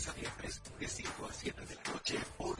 [0.00, 2.59] lunes a viernes de 5 a 7 de la noche por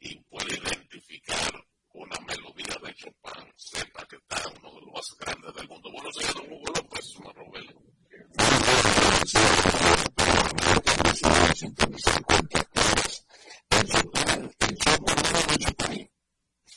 [0.00, 5.54] y puede identificar una melodía de Chopin, sepa que está uno de los más grandes
[5.54, 5.90] del mundo.
[5.92, 7.66] Bueno, señor Don Hugo López, Marrobel.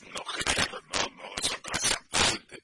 [0.10, 0.20] No,
[0.90, 2.58] no, no, eso es aparte.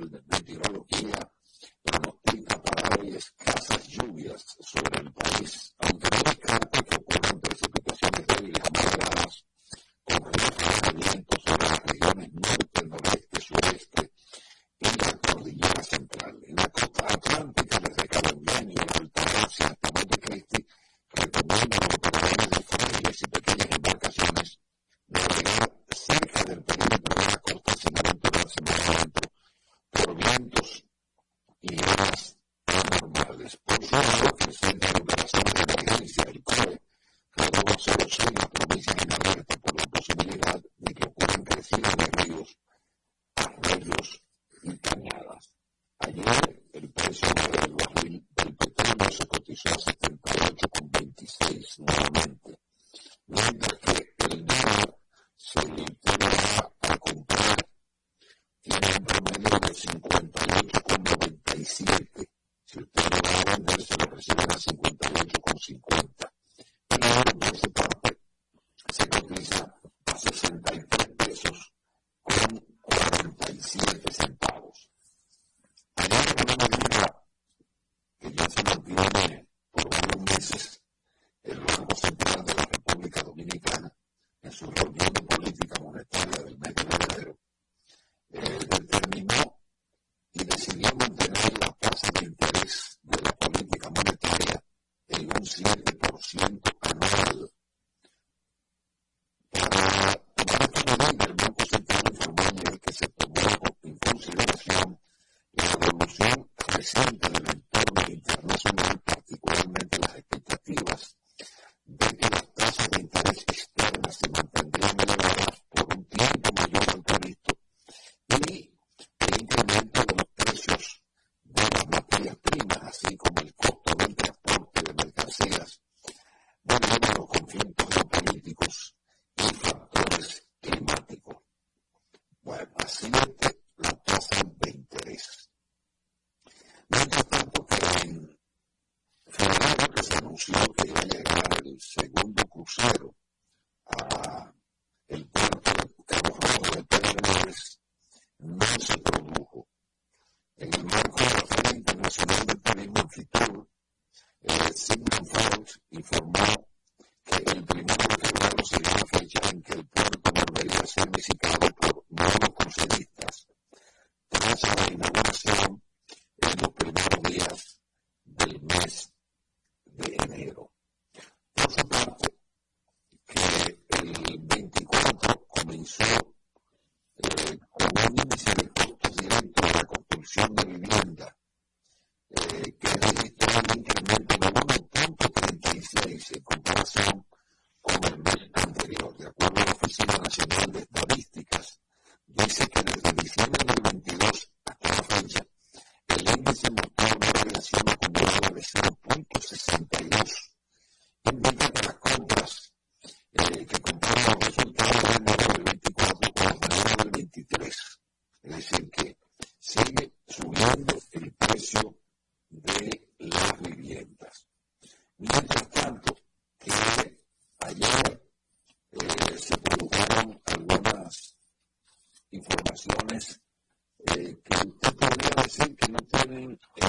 [0.00, 0.29] um,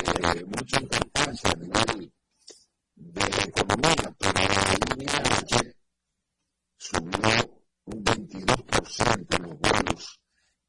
[0.03, 2.12] Mucha importancia a nivel
[2.95, 5.75] de la economía, pero la línea ayer
[6.75, 10.19] subió un 22% los vuelos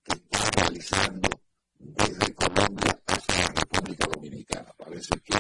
[0.05, 1.31] que está realizando
[1.79, 4.75] desde Colombia hacia la República Dominicana.
[4.77, 5.39] Parece que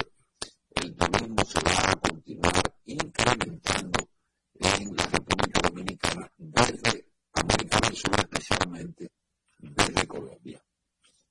[0.76, 4.08] el turismo se va a continuar incrementando
[4.54, 9.12] en la República Dominicana desde América del Sur, especialmente
[9.58, 10.64] desde Colombia.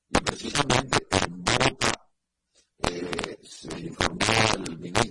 [0.09, 1.10] Y precisamente
[4.81, 5.10] minutos.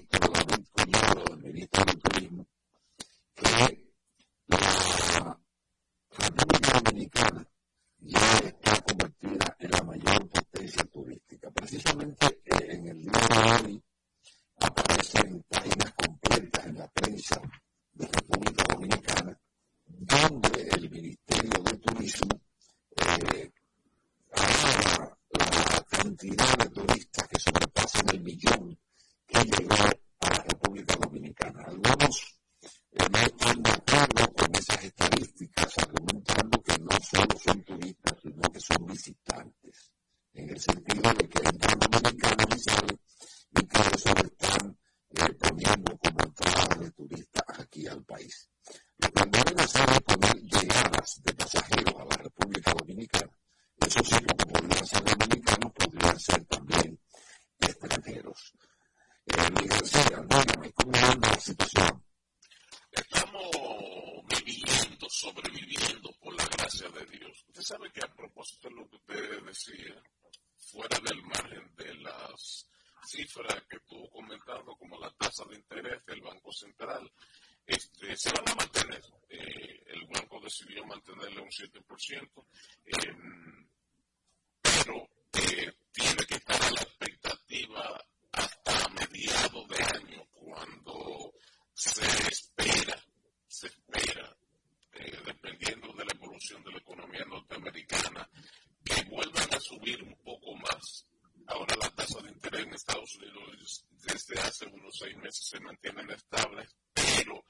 [105.00, 107.42] seis meses se mantienen estables, pero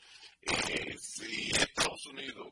[0.42, 2.46] eh, si Estados Unidos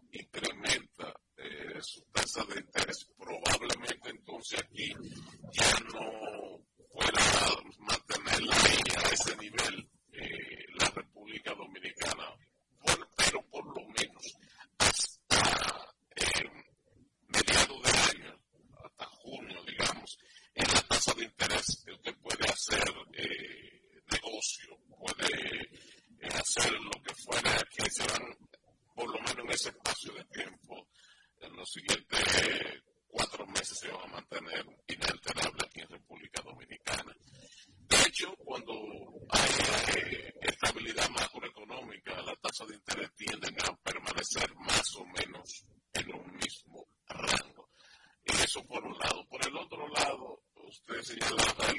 [50.99, 51.78] Jersey, so it's like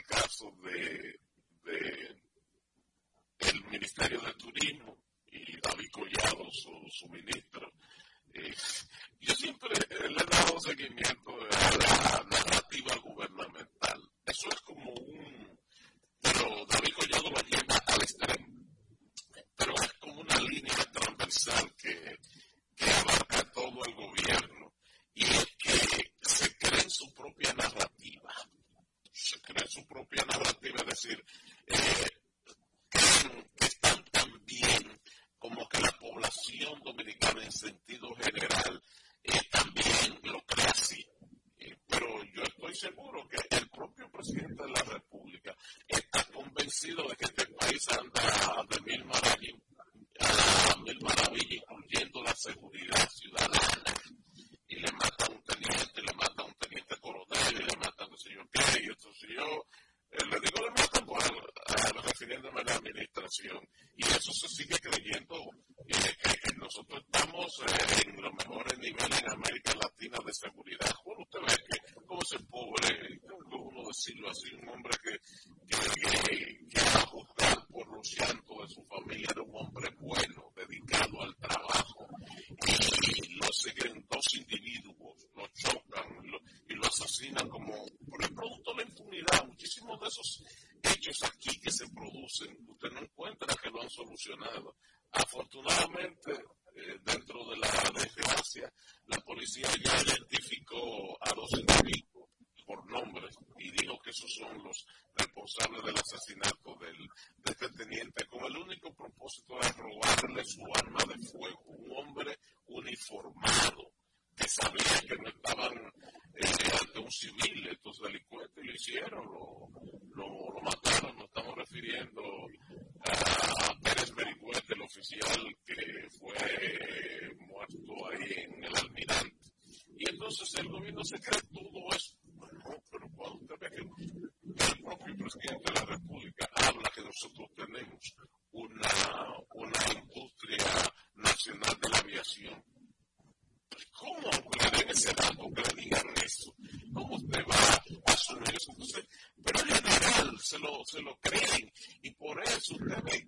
[150.90, 151.72] se lo creen.
[152.02, 153.19] Y por eso usted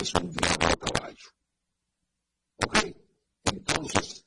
[0.00, 1.30] es un diablo a caballo.
[2.64, 2.76] Ok,
[3.44, 4.24] entonces,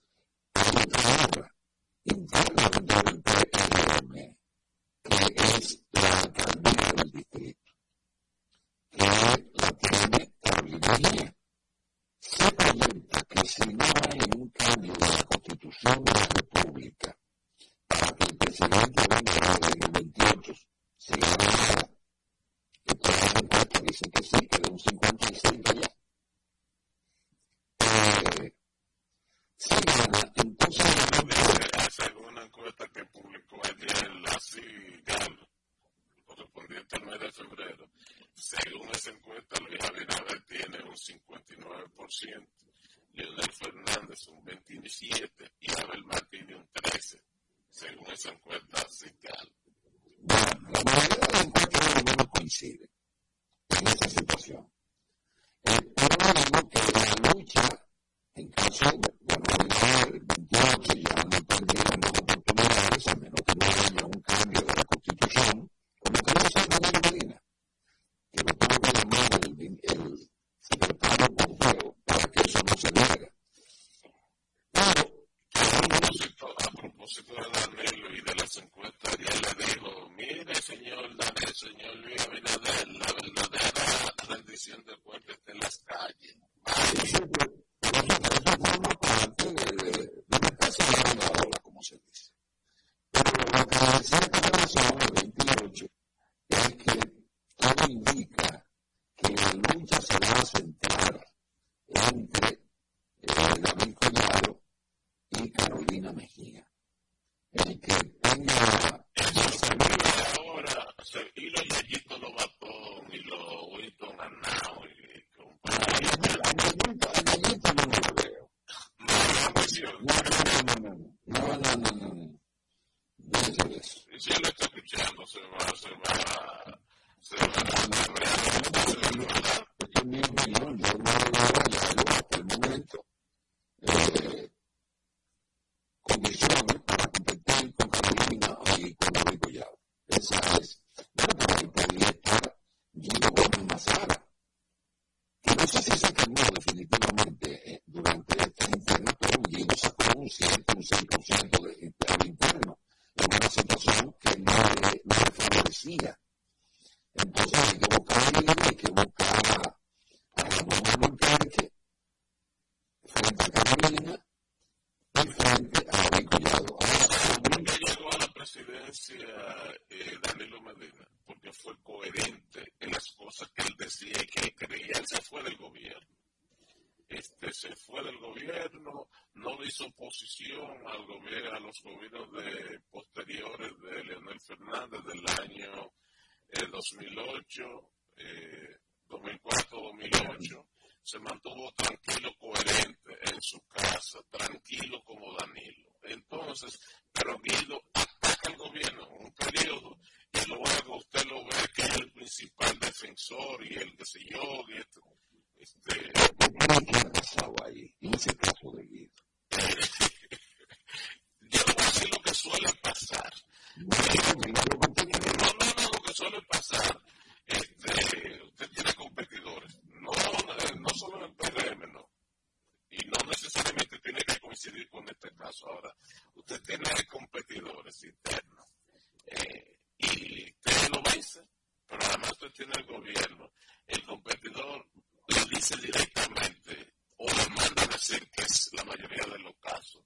[235.70, 240.04] directamente o le mandan a que es la mayoría de los casos.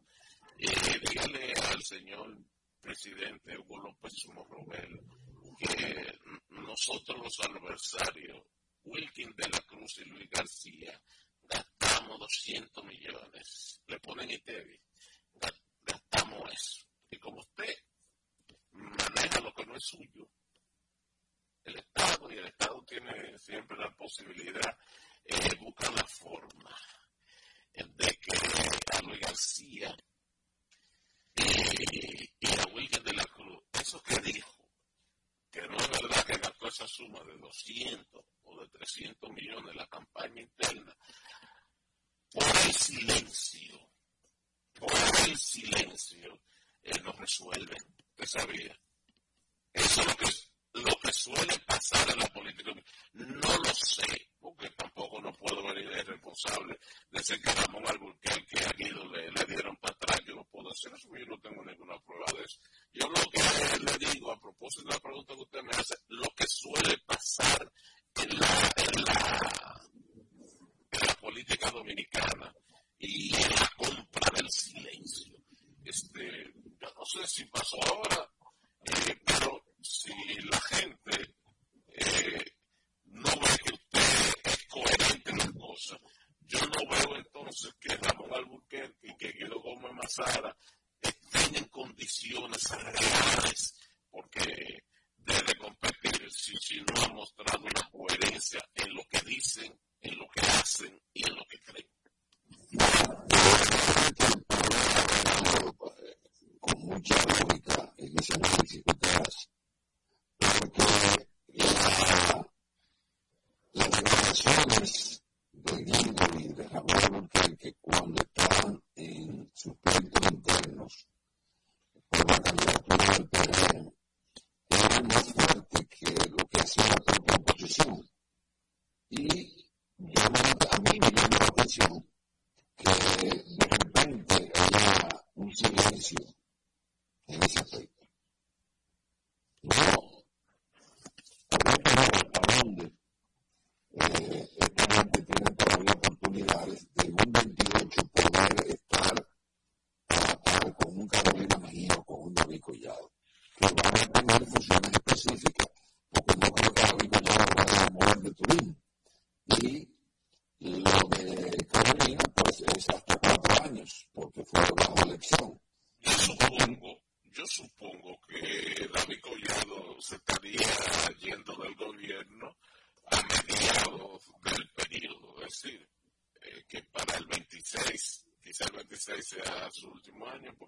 [0.60, 2.38] Y dígale al señor
[2.80, 5.00] presidente Hugo López Sumo Robel
[5.62, 8.17] eh, que nosotros los adversarios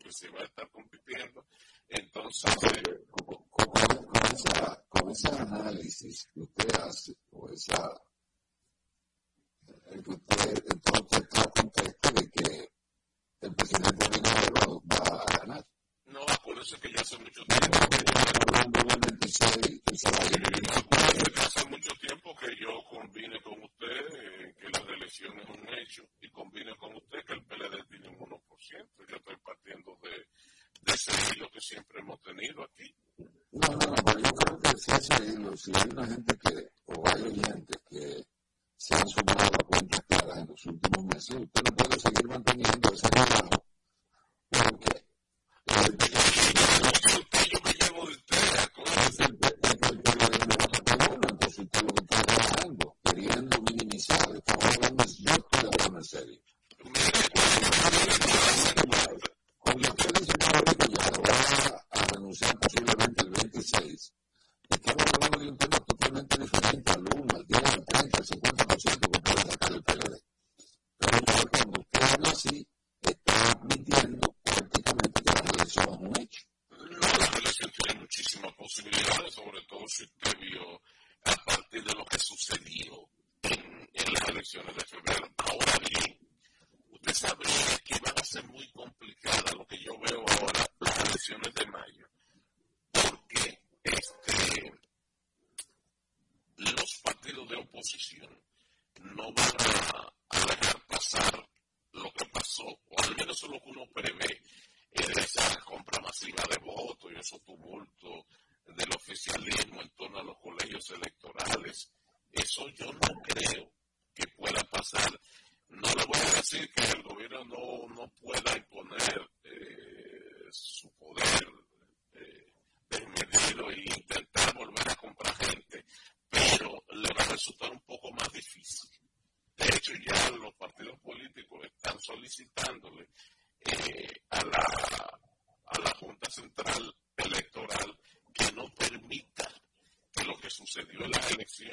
[0.10, 0.49] año porque se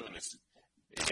[0.04, 0.40] en las elecciones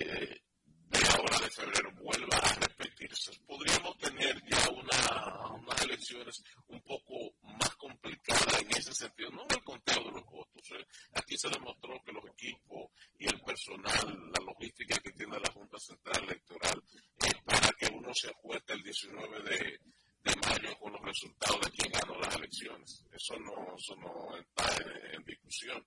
[0.00, 0.40] eh,
[0.88, 3.32] de ahora de febrero vuelva a repetirse.
[3.46, 9.56] Podríamos tener ya una, unas elecciones un poco más complicadas en ese sentido, no en
[9.56, 10.70] el conteo de los votos.
[10.72, 10.86] Eh.
[11.14, 15.78] Aquí se demostró que los equipos y el personal, la logística que tiene la Junta
[15.78, 16.82] Central Electoral,
[17.18, 19.80] es para que uno se ajuste el 19 de,
[20.24, 23.04] de mayo con los resultados de quien ganó las elecciones.
[23.12, 25.84] Eso no, eso no está en, en discusión,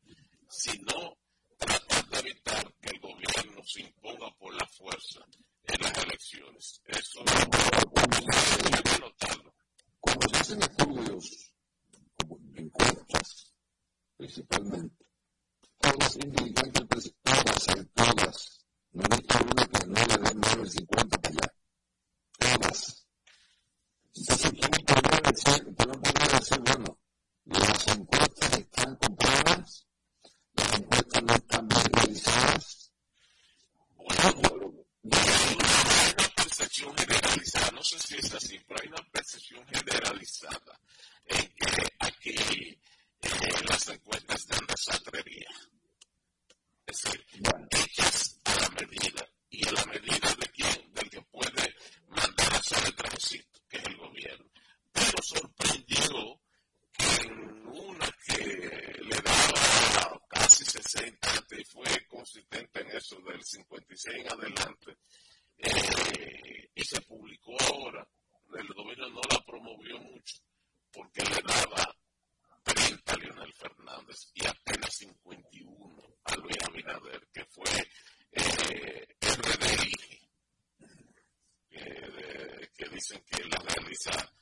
[0.49, 1.17] sino
[1.57, 5.19] tratar de evitar que el gobierno se imponga por la fuerza
[5.63, 6.81] en las elecciones.
[6.85, 9.53] Eso hay que notarlo.
[9.99, 11.53] Cuando se hacen estudios,
[12.15, 13.53] como encuestas,
[14.15, 15.05] principalmente,
[15.79, 20.39] todas indican que el presidente, todas, todas, no he visto una que no le den
[20.39, 21.53] más del 50 para allá.
[22.39, 23.07] Todas.
[24.15, 26.99] Entonces, ¿quién podría decir, no podría decir, bueno,
[27.45, 29.87] las encuestas están compradas,
[30.55, 32.91] las encuestas no están bien realizadas?
[33.95, 34.21] Bueno,
[35.11, 40.79] hay una percepción generalizada, no sé si es así, pero hay una percepción generalizada
[41.25, 42.35] en que aquí
[43.21, 45.69] eh, las encuestas están desatrevidas.
[46.85, 47.25] Es decir,
[47.71, 51.75] hechas a la medida y a la medida de quién, del que puede
[52.07, 54.45] mandar a hacer el trajecito, que es el gobierno.
[54.91, 56.41] Pero sorprendió
[56.93, 58.45] que en una que
[59.01, 64.97] le daba casi 60 y fue consistente en eso del 56 en adelante,
[65.57, 68.07] eh, y se publicó ahora,
[68.53, 70.37] el gobierno no la promovió mucho,
[70.91, 71.95] porque le daba
[72.63, 77.89] 30 a Leonel Fernández y apenas 51 a Luis Abinader, que fue
[78.31, 79.93] eh, RDI,
[81.71, 83.43] eh, que dicen que
[84.05, 84.36] la realiza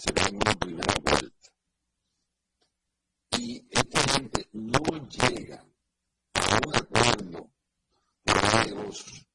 [0.00, 1.50] se ve en una primera vuelta.
[3.38, 5.62] Y esta gente no llega
[6.32, 7.50] a un acuerdo
[8.24, 9.26] de los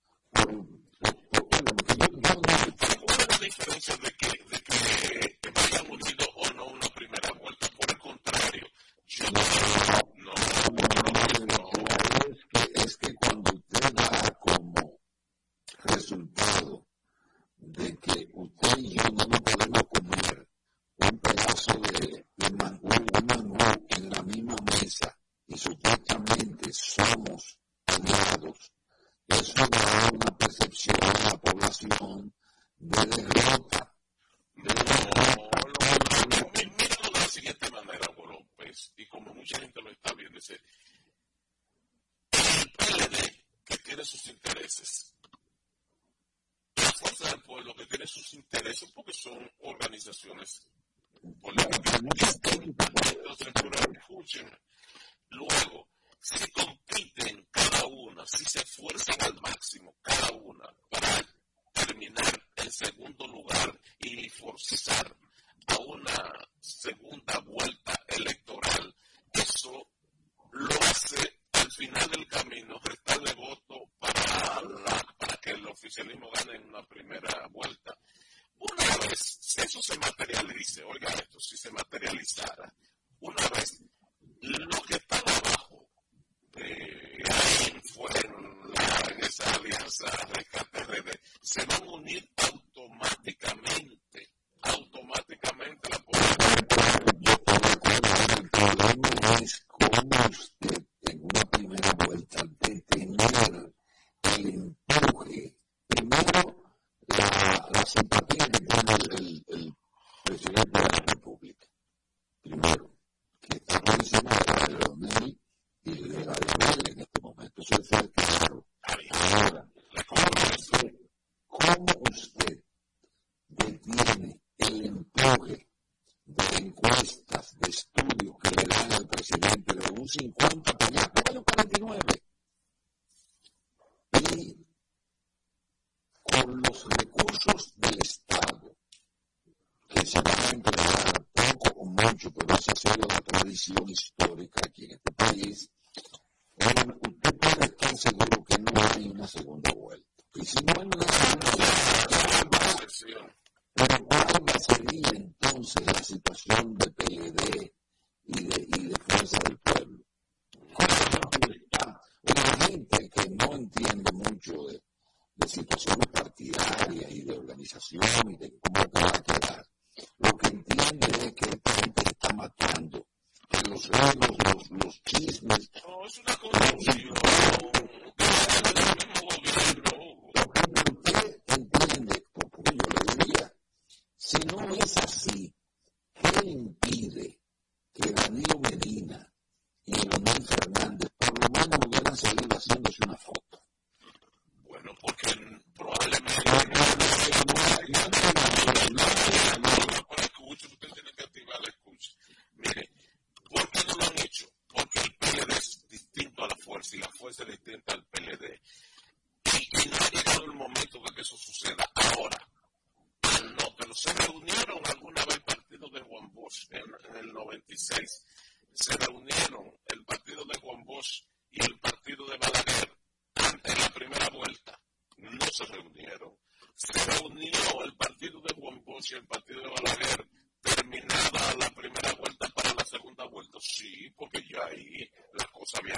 [225.55, 226.37] se reunieron.
[226.75, 230.27] Se reunió el partido de Juan Bosch y el partido de Balaguer
[230.61, 233.57] terminada la primera vuelta para la segunda vuelta.
[233.61, 235.97] Sí, porque ya ahí la cosa había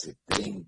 [0.00, 0.66] 70,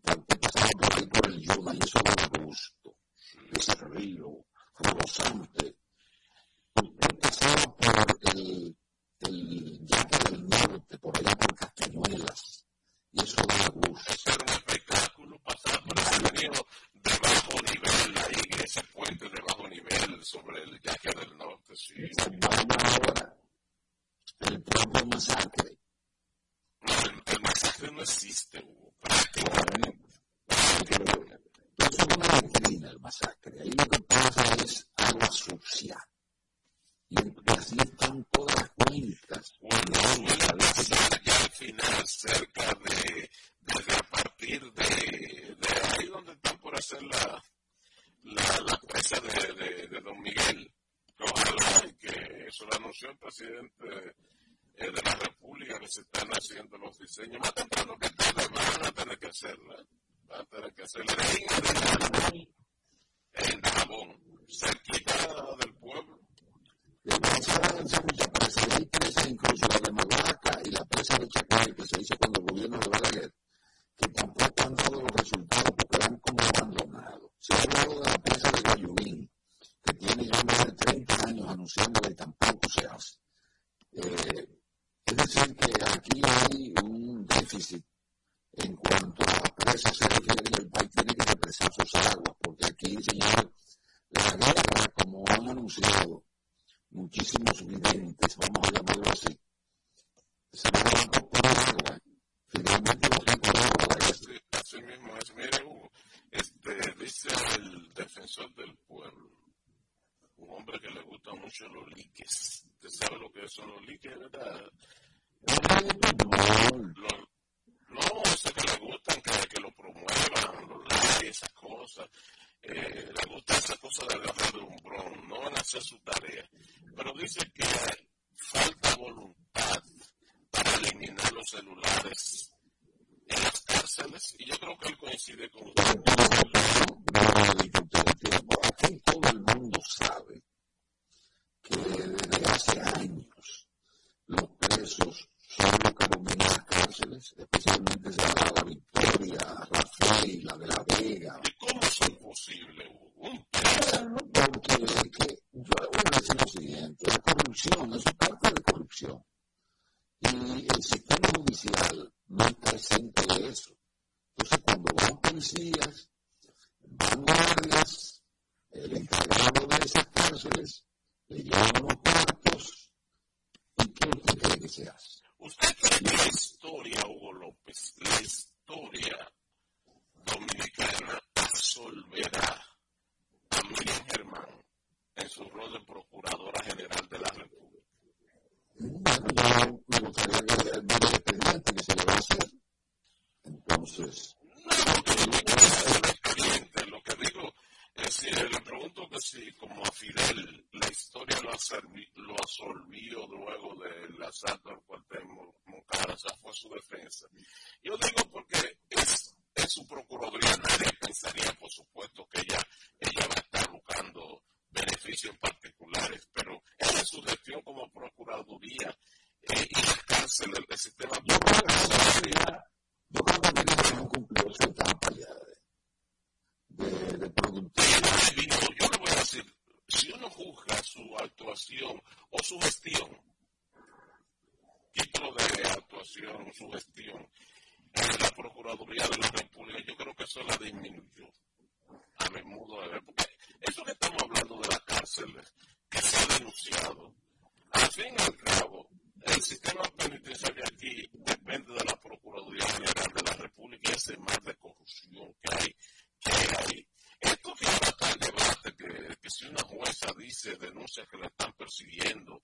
[260.82, 262.41] denuncias que lo están persiguiendo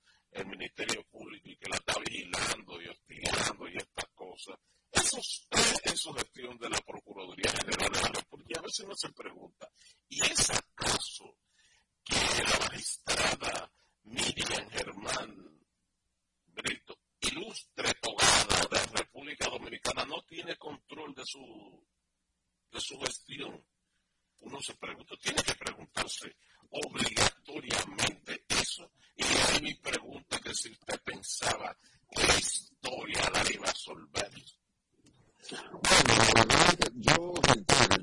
[35.50, 37.32] Bueno, la verdad, yo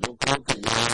[0.02, 0.85] yo creo que ya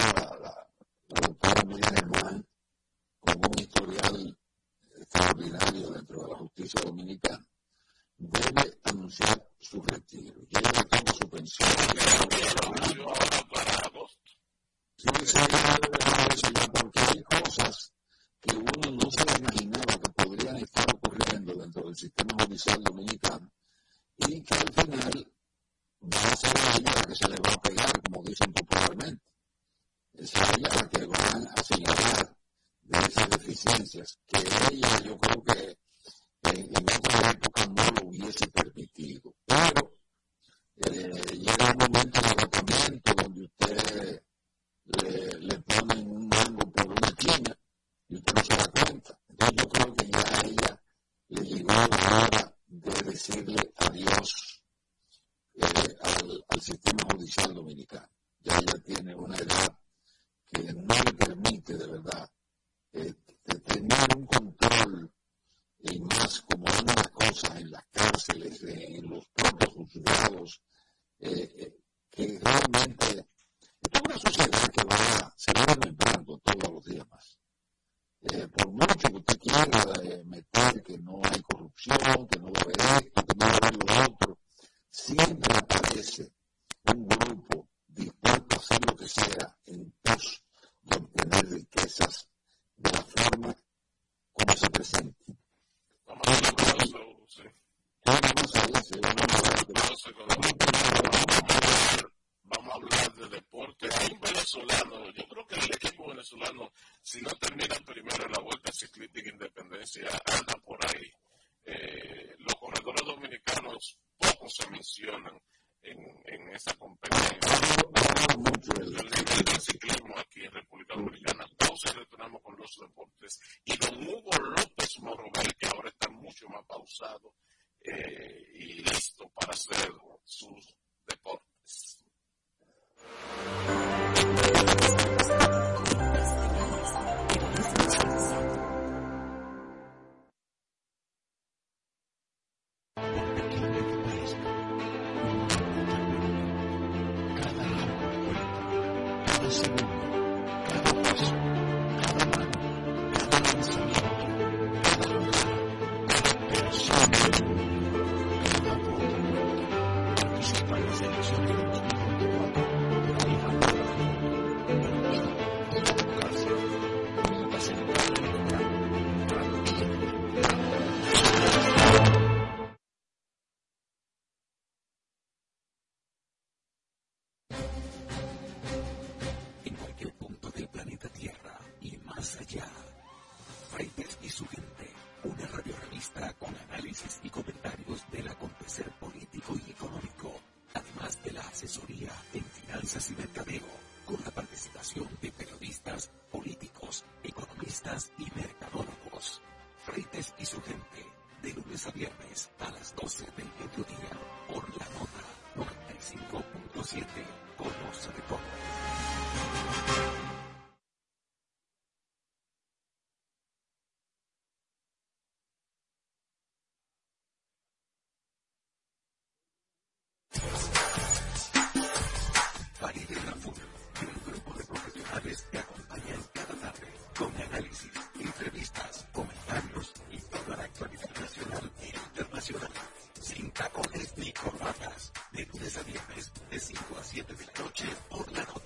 [231.01, 232.71] internacional e internacional,
[233.19, 237.85] sin tacones ni corbatas, de lunes a viernes, de 5 a 7 de la noche
[238.09, 238.61] por la noche.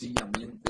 [0.00, 0.69] Sencillamente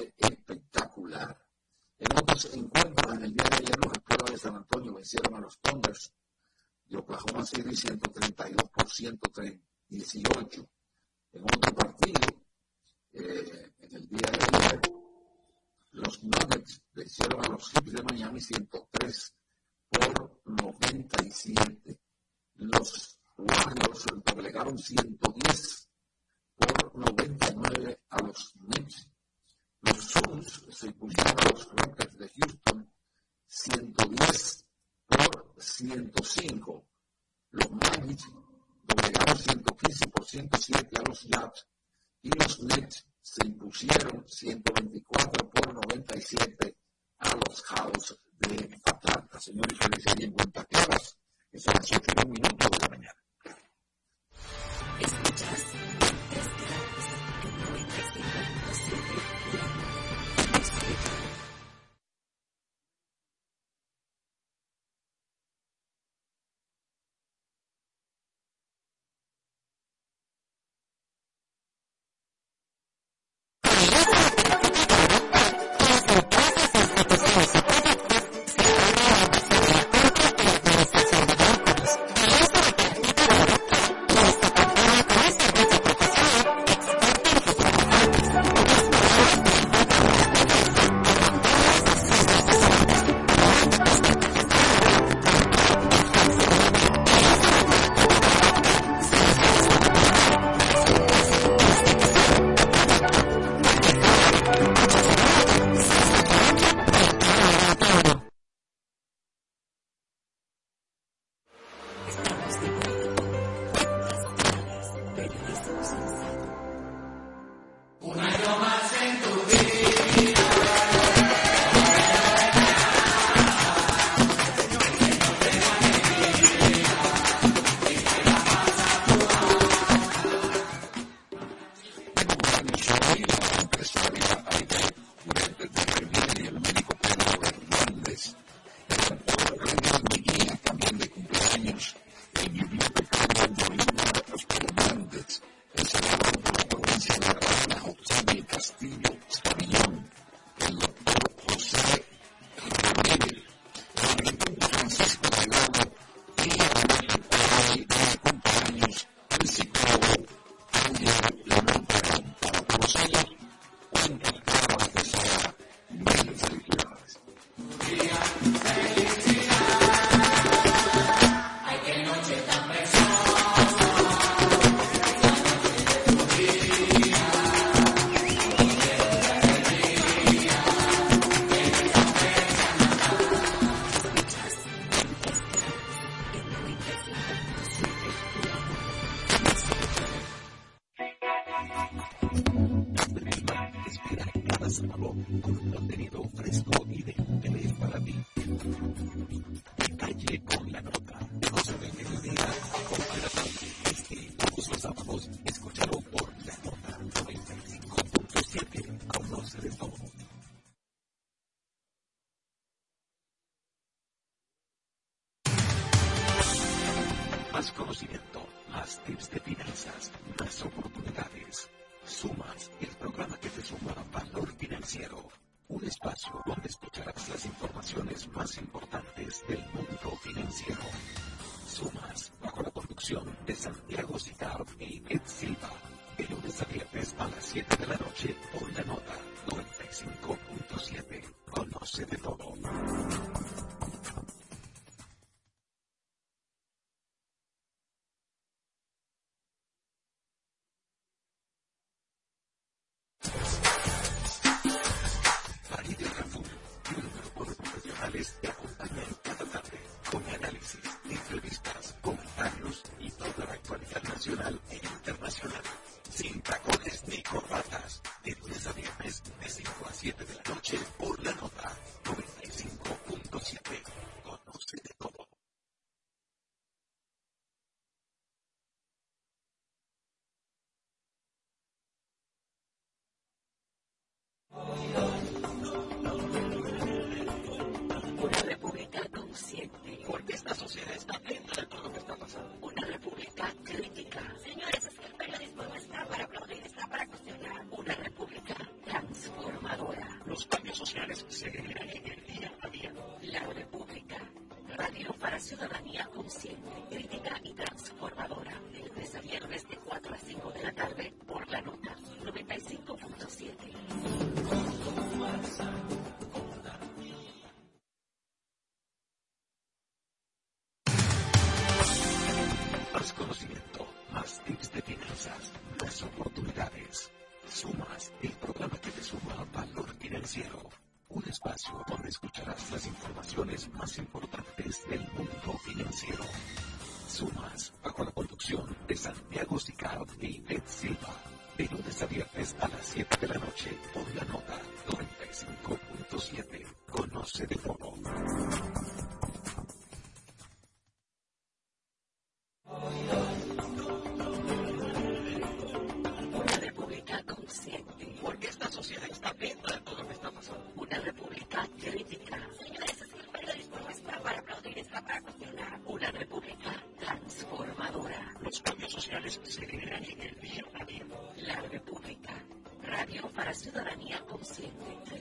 [374.58, 374.68] れ
[375.14, 375.19] な。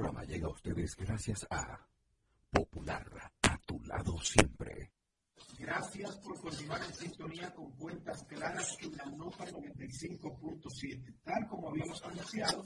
[0.00, 1.78] Programa llega a ustedes gracias a
[2.50, 3.06] Popular,
[3.42, 4.90] a tu lado siempre.
[5.58, 11.16] Gracias por continuar en sintonía con Cuentas Claras en la nota 95.7.
[11.22, 12.64] Tal como habíamos anunciado,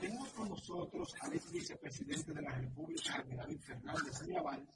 [0.00, 4.66] tenemos con nosotros al ex vicepresidente de la República, David Fernández Mirabal,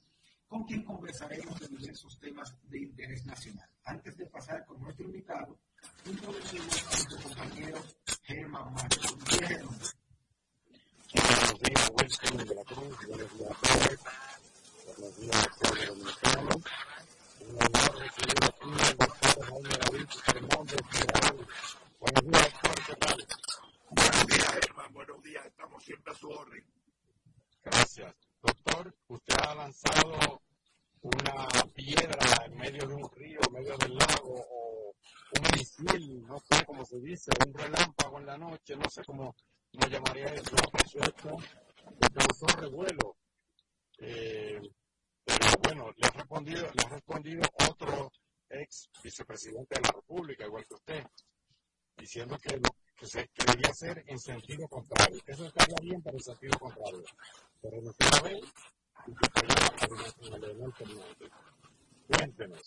[0.47, 3.69] con quien conversaremos de diversos temas de interés nacional.
[3.85, 5.57] Antes de pasar con nuestro invitado,
[6.05, 7.81] introducimos a nuestro compañero
[8.21, 9.97] Germán Marcos.
[11.13, 12.97] Buenos días, Wilson de la Cruz.
[13.07, 13.57] Buenos días.
[14.85, 16.49] Buenos días, pueblo dominicano.
[17.39, 21.47] Un honor recibir aquí al doctor Jaime David Fernández Mirabal.
[21.99, 22.85] Buenos días, doctor.
[22.85, 23.27] ¿Qué tal?
[23.89, 24.93] Buenos días, Germán.
[24.93, 25.45] Buenos días.
[25.45, 26.65] Estamos siempre a su orden.
[27.63, 28.15] Gracias.
[28.41, 30.41] Doctor, usted ha lanzado
[31.01, 34.95] una piedra en medio de un río, en medio del lago, o
[35.39, 39.35] un misil, no sé cómo se dice, un relámpago en la noche, no sé cómo
[39.79, 40.55] lo llamaría eso,
[41.99, 43.17] que causó revuelo.
[43.99, 44.59] Eh,
[45.23, 48.11] pero bueno, le ha respondido, le ha respondido otro
[48.49, 51.03] ex vicepresidente de la República, igual que usted,
[51.97, 55.21] diciendo que lo que se que hacer en sentido contrario.
[55.27, 57.03] Eso estaría bien, pero en sentido contrario.
[57.61, 58.41] Pero no se ve
[59.07, 61.31] y que apoyaba a Leonel Fernández.
[62.07, 62.61] Cuéntenos.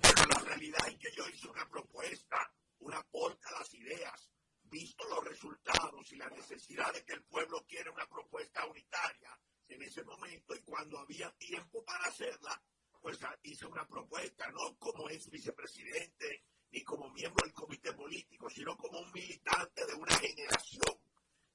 [0.00, 2.36] Pero la realidad es que yo hice una propuesta,
[2.80, 4.30] un aporte a las ideas,
[4.74, 9.38] visto los resultados y la necesidad de que el pueblo quiere una propuesta unitaria
[9.68, 12.60] en ese momento y cuando había tiempo para hacerla,
[13.00, 16.42] pues hice una propuesta, no como ex vicepresidente
[16.72, 20.98] ni como miembro del comité político, sino como un militante de una generación.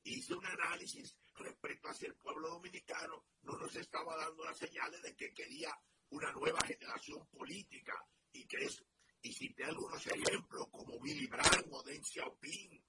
[0.04, 5.14] Hice un análisis respecto hacia el pueblo dominicano, no nos estaba dando las señales de
[5.18, 5.78] que quería
[6.12, 8.02] una nueva generación política
[8.32, 8.82] y que es,
[9.22, 12.82] y cité algunos ejemplos como Billy Brandt o Deng Xiaoping,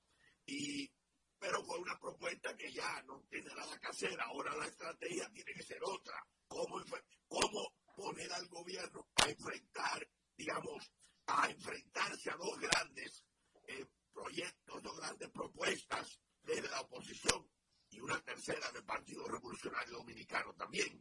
[0.51, 0.93] y,
[1.39, 5.55] pero fue una propuesta que ya no tiene nada que hacer, ahora la estrategia tiene
[5.55, 6.83] que ser otra, cómo,
[7.29, 10.07] cómo poner al gobierno a enfrentar,
[10.37, 10.93] digamos,
[11.27, 13.25] a enfrentarse a dos grandes
[13.69, 17.49] eh, proyectos, dos grandes propuestas desde la oposición
[17.91, 21.01] y una tercera del Partido Revolucionario Dominicano también.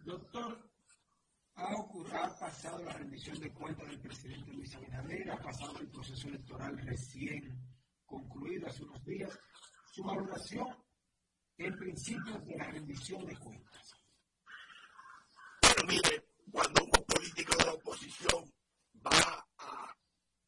[0.00, 0.70] Doctor,
[1.54, 5.88] ha, ocurrido, ha pasado la rendición de cuentas del presidente Luis Abinader, ha pasado el
[5.88, 7.75] proceso electoral recién
[8.06, 9.38] concluir hace unos días
[9.92, 10.68] su valoración
[11.58, 13.94] en principios de la rendición de cuentas.
[15.60, 18.52] Pero mire, cuando un político de la oposición
[19.04, 19.98] va a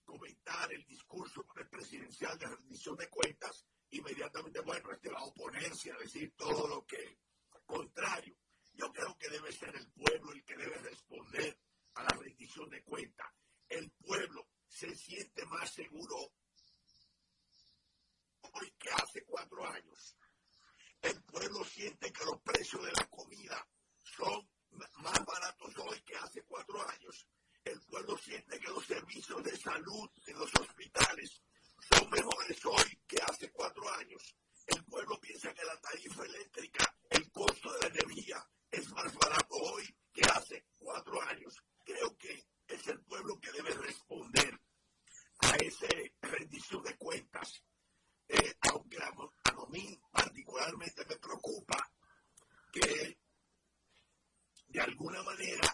[0.04, 5.98] comentar el discurso presidencial de rendición de cuentas, inmediatamente, bueno, este va a oponerse a
[5.98, 7.18] decir todo lo que
[7.68, 8.34] contrario.
[8.72, 11.58] Yo creo que debe ser el pueblo el que debe responder
[11.94, 13.26] a la rendición de cuentas.
[13.68, 16.32] El pueblo se siente más seguro
[21.78, 23.64] siente que los precios de la comida
[24.02, 24.50] son
[24.96, 27.24] más baratos hoy que hace cuatro años.
[27.62, 31.40] El pueblo siente que los servicios de salud en los hospitales
[31.92, 34.34] son mejores hoy que hace cuatro años.
[34.66, 39.54] El pueblo piensa que la tarifa eléctrica, el costo de la energía, es más barato
[39.54, 41.47] hoy que hace cuatro años.
[55.40, 55.67] Amen.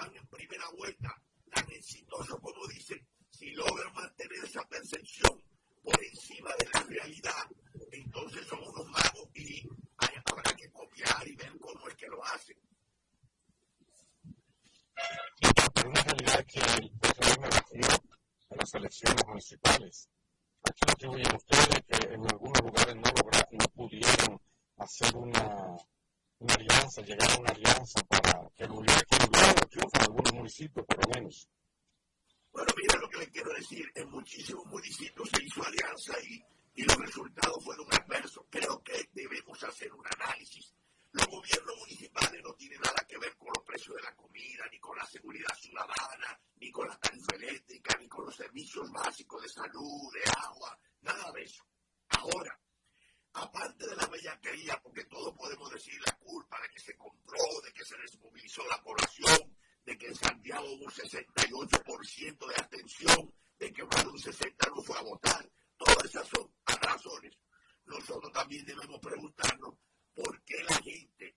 [0.00, 0.25] everyone.
[69.00, 69.74] preguntarnos
[70.14, 71.36] por qué la gente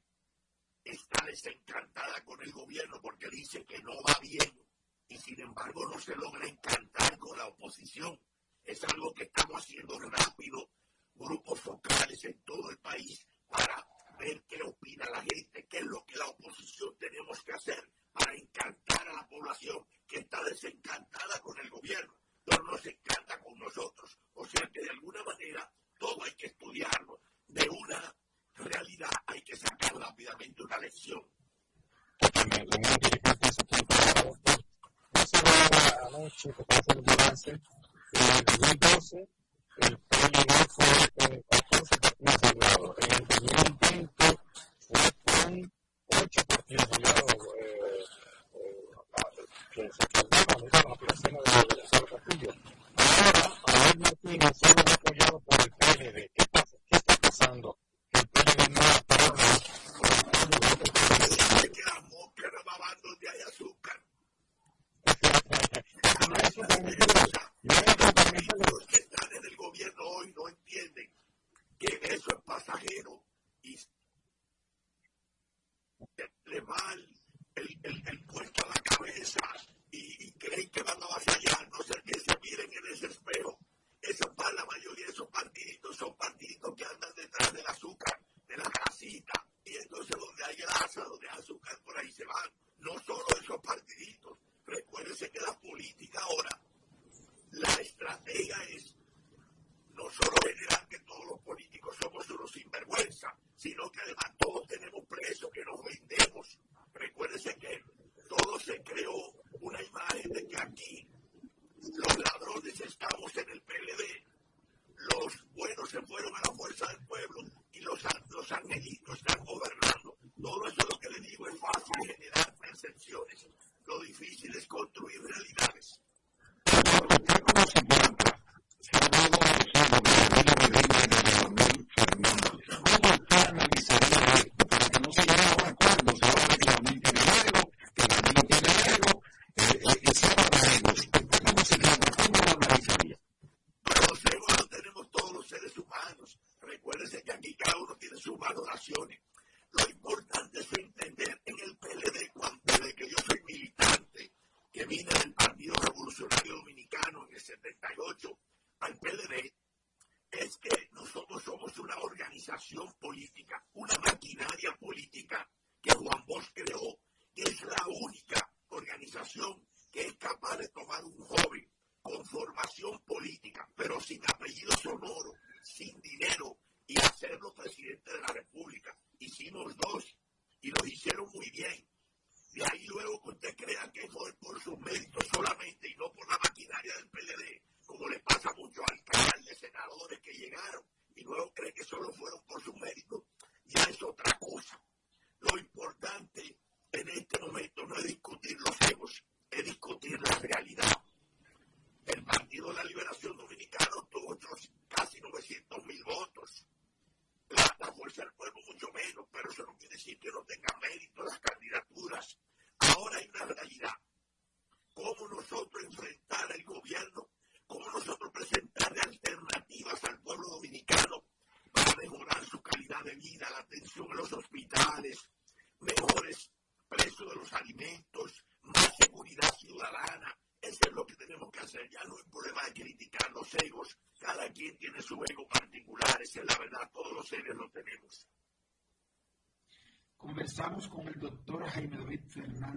[0.84, 4.66] está desencantada con el gobierno porque dice que no va bien
[5.08, 6.48] y sin embargo no se logra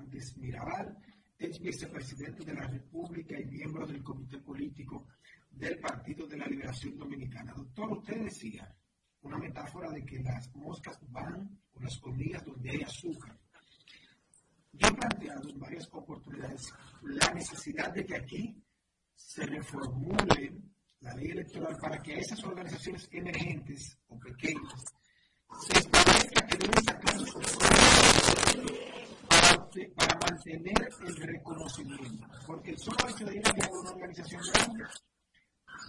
[0.02, 0.96] Fernández Mirabal,
[1.38, 5.06] ex vicepresidente de la República y miembro del Comité Político
[5.50, 7.52] del Partido de la Liberación Dominicana.
[7.54, 8.74] Doctor, usted decía
[9.22, 13.38] una metáfora de que las moscas van con las hormigas donde hay azúcar.
[14.72, 16.72] Yo he planteado en varias oportunidades
[17.02, 18.62] la necesidad de que aquí
[19.14, 20.62] se reformule
[21.00, 24.84] la ley electoral para que esas organizaciones emergentes o pequeñas
[25.60, 27.58] se establezca que deben sacar sus
[29.96, 32.26] para, mantener el reconocimiento.
[32.46, 34.84] Porque el solo hecho de ir a una organización grande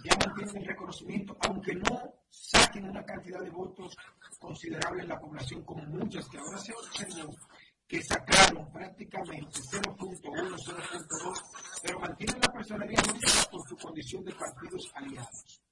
[0.04, 3.94] ya mantiene el reconocimiento, aunque no saquen una cantidad de votos
[4.38, 7.34] considerable en la población, como muchas que ahora se observó,
[7.86, 11.42] que sacaron prácticamente 0.1, 0.2,
[11.82, 13.02] pero mantienen la personalidad
[13.50, 15.62] por su condición de partidos aliados.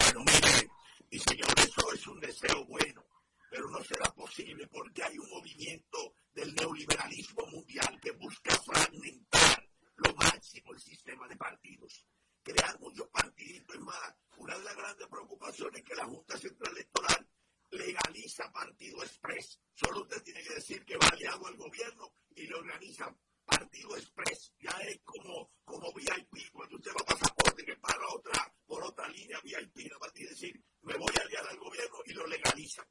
[0.00, 0.70] Bueno, mire,
[1.10, 3.02] y señor, eso es un deseo bueno,
[3.50, 10.14] pero no será posible porque hay un movimiento del neoliberalismo mundial que busca fragmentar lo
[10.14, 12.06] máximo el sistema de partidos,
[12.42, 13.74] crear muchos partidos.
[13.74, 17.28] Es más, una de las grandes preocupaciones es que la Junta Central Electoral
[17.70, 19.60] legaliza Partido Express.
[19.74, 23.14] Solo usted tiene que decir que va aliado al gobierno y le organiza
[23.44, 24.52] Partido Express.
[24.60, 29.08] Ya es como, como VIP, cuando usted va a pasaporte que para otra, por otra
[29.08, 32.86] línea VIP, no va a decir, me voy a aliar al gobierno y lo legaliza.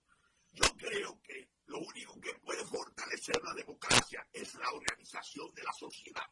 [0.58, 5.72] Yo creo que lo único que puede fortalecer la democracia es la organización de la
[5.74, 6.26] sociedad.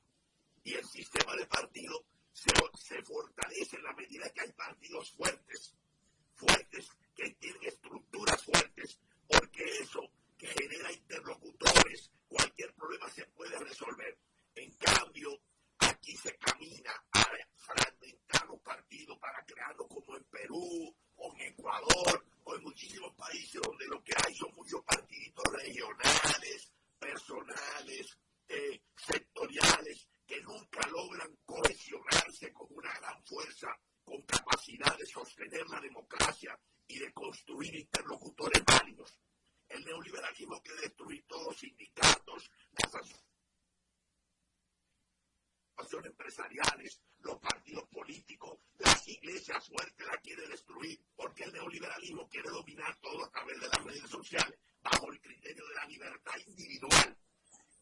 [0.64, 2.02] Y el sistema de partidos
[2.34, 5.76] se, fortalece en la medida que hay partidos fuertes,
[6.34, 10.02] fuertes que tienen estructuras fuertes, porque eso
[10.39, 14.18] que genera interlocutores, cualquier problema se puede resolver.
[14.56, 15.39] En cambio,
[15.77, 17.27] aquí se camina a
[17.57, 23.61] fragmentar los partidos para crearlo como en Perú o en Ecuador o en muchísimos países
[23.61, 28.17] donde lo que hay son muchos partiditos regionales, personales,
[28.47, 33.67] eh, sectoriales, que nunca logran cohesionarse con una gran fuerza,
[34.03, 39.17] con capacidad de sostener la democracia y de construir interlocutores válidos.
[39.67, 42.95] El neoliberalismo que destruir todos los sindicatos, las
[46.03, 52.95] empresariales, los partidos políticos, las iglesias fuertes la quiere destruir, porque el neoliberalismo quiere dominar
[53.02, 57.18] todo a través de las redes sociales, bajo el criterio de la libertad individual,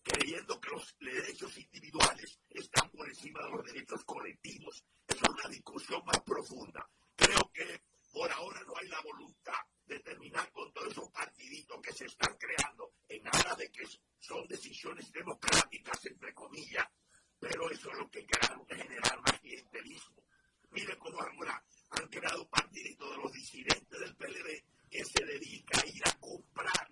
[0.03, 4.83] creyendo que los derechos individuales están por encima de los derechos colectivos.
[5.07, 6.89] Es una discusión más profunda.
[7.15, 11.93] Creo que por ahora no hay la voluntad de terminar con todos esos partiditos que
[11.93, 13.83] se están creando en aras de que
[14.19, 16.87] son decisiones democráticas, entre comillas,
[17.43, 20.23] pero eso es lo que queremos generar más clientelismo.
[20.71, 25.85] Mire cómo ahora han creado partiditos de los disidentes del PLD que se dedica a
[25.85, 26.89] ir a comprar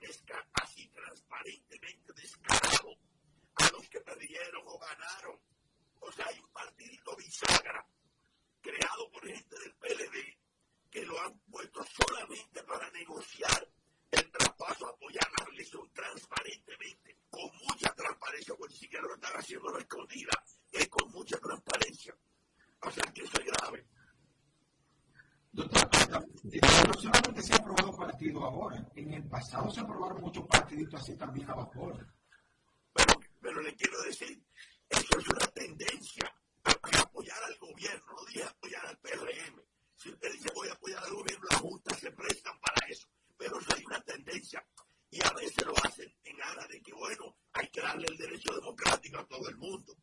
[0.62, 2.98] así transparentemente descarado
[3.56, 5.40] a los que perdieron o ganaron.
[6.02, 7.88] O sea, hay un partidito bisagra
[8.62, 10.38] creado por gente del PLD
[10.92, 13.70] que lo han puesto solamente para negociar
[14.12, 19.78] el traspaso, apoyar la elección transparentemente, con mucha transparencia, porque ni siquiera lo están haciendo
[19.78, 22.16] escondida, es con mucha transparencia.
[22.82, 23.86] O sea que eso es grave.
[25.54, 25.90] Doctor,
[26.88, 31.16] no solamente se ha aprobado partido ahora, en el pasado se aprobaron muchos partiditos así
[31.18, 32.08] también a vapor.
[32.94, 34.42] Pero, pero le quiero decir,
[34.90, 36.34] eso es una tendencia
[36.64, 36.72] a,
[37.02, 39.62] apoyar al gobierno, no dije apoyar al PRM.
[39.96, 43.08] Si usted dice voy a apoyar al gobierno, las juntas se prestan para eso.
[43.42, 44.64] Pero eso hay una tendencia.
[45.10, 48.54] Y a veces lo hacen en aras de que, bueno, hay que darle el derecho
[48.54, 49.98] democrático a todo el mundo.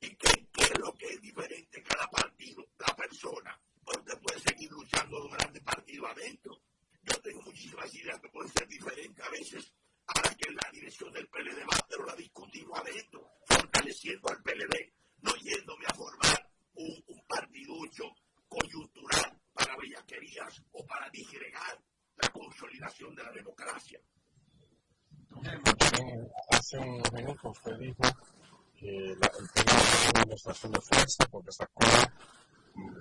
[0.00, 2.64] ¿Y qué, es lo que es diferente cada partido?
[2.78, 3.60] La persona.
[3.84, 6.62] Usted puede seguir luchando los grandes partidos adentro.
[7.02, 9.72] Yo tengo muchísimas ideas que pueden ser diferentes a veces.
[10.06, 15.34] Ahora que la dirección del PLD va, pero la discutimos adentro, fortaleciendo al PLD, no
[15.34, 18.04] yéndome a formar un, un partiducho
[18.46, 21.76] coyuntural para bellaquerías o para disgregar
[22.20, 24.00] la consolidación de la democracia.
[26.50, 28.02] Hace un minuto usted dijo
[28.76, 31.80] que la, el tema demostración de fuerza porque sacó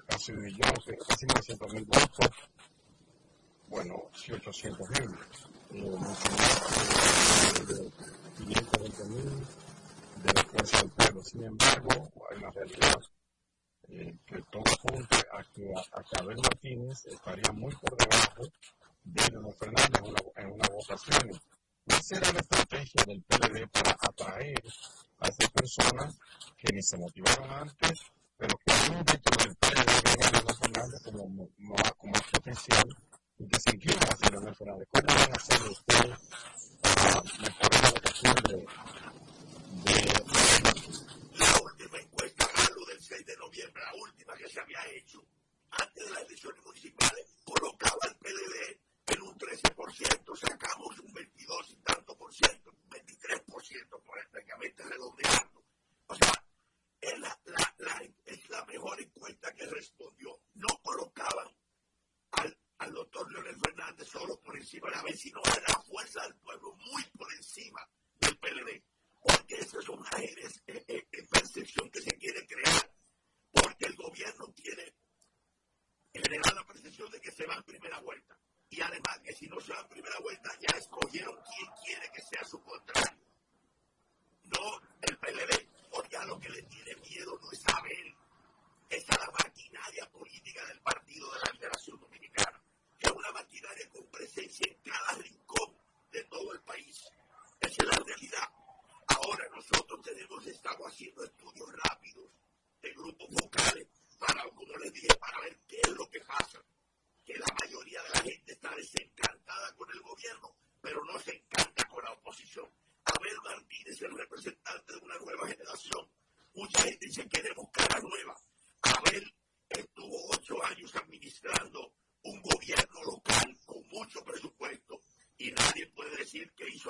[0.05, 0.73] casi un millón,
[1.07, 2.29] casi 900 mil votos,
[3.69, 5.15] bueno, sí 800 mil,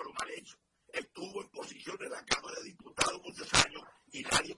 [0.03, 0.57] lo mal hecho.
[0.91, 4.55] Estuvo en posición en la Cámara de Diputados muchos años y nadie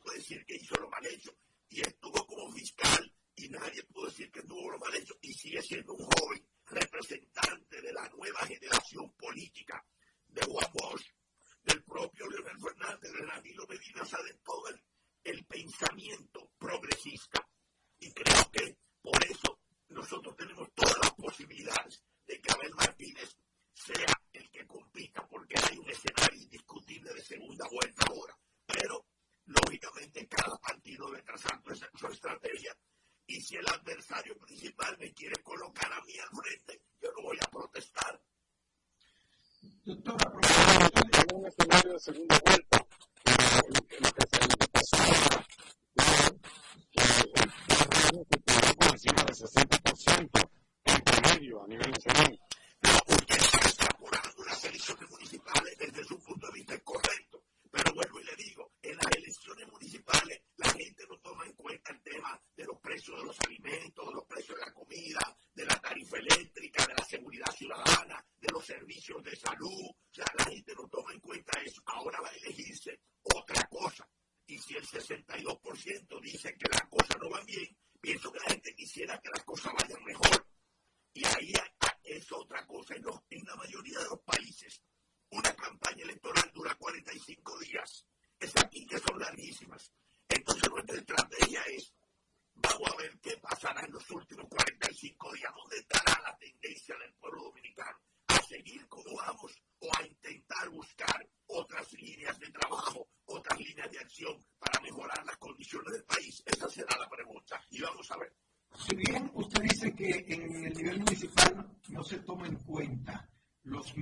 [79.09, 79.39] だけだ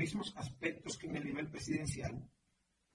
[0.07, 2.29] mismos aspectos que en el nivel presidencial,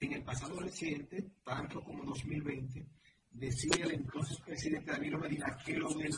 [0.00, 2.86] en el pasado reciente, tanto como 2020,
[3.28, 6.12] decía el entonces presidente Danilo Medina que lo del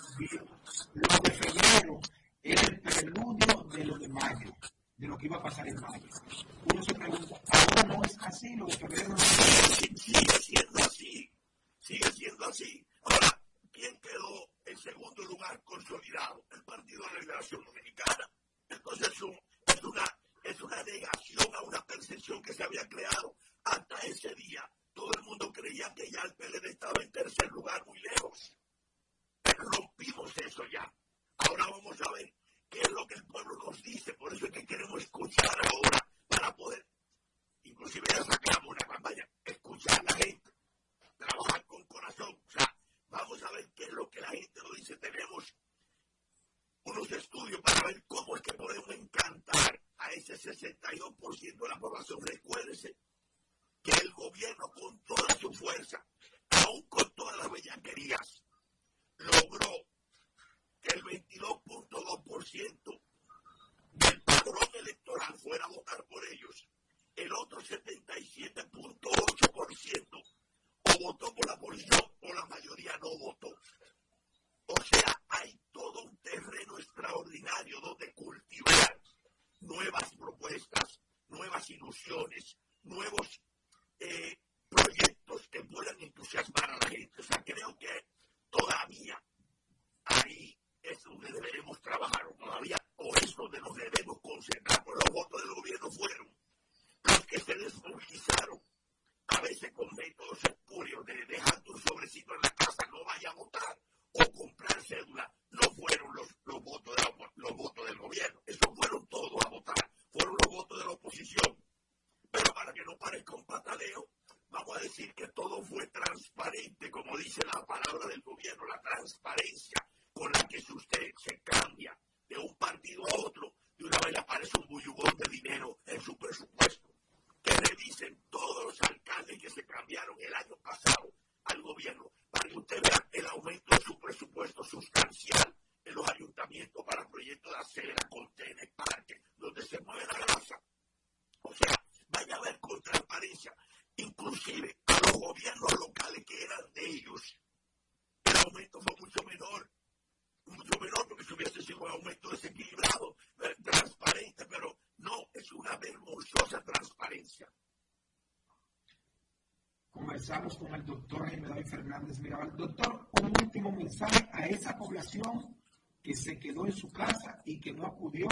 [160.25, 162.57] conversamos con el doctor Jaime David Fernández Mirabal.
[162.57, 165.55] Doctor, un último mensaje a esa población
[166.03, 168.27] que se quedó en su casa y que no acudió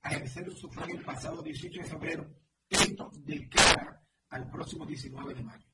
[0.00, 2.34] a ejercer su sufragio el pasado 18 de febrero.
[2.70, 5.73] Esto de cara al próximo 19 de mayo.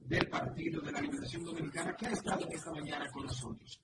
[0.00, 3.80] del Partido de la Liberación Dominicana que ha estado en esta mañana con nosotros.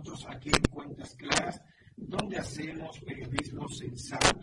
[0.00, 1.60] nosotros aquí en Cuentas Claras,
[1.96, 4.39] donde hacemos periodismo sensato.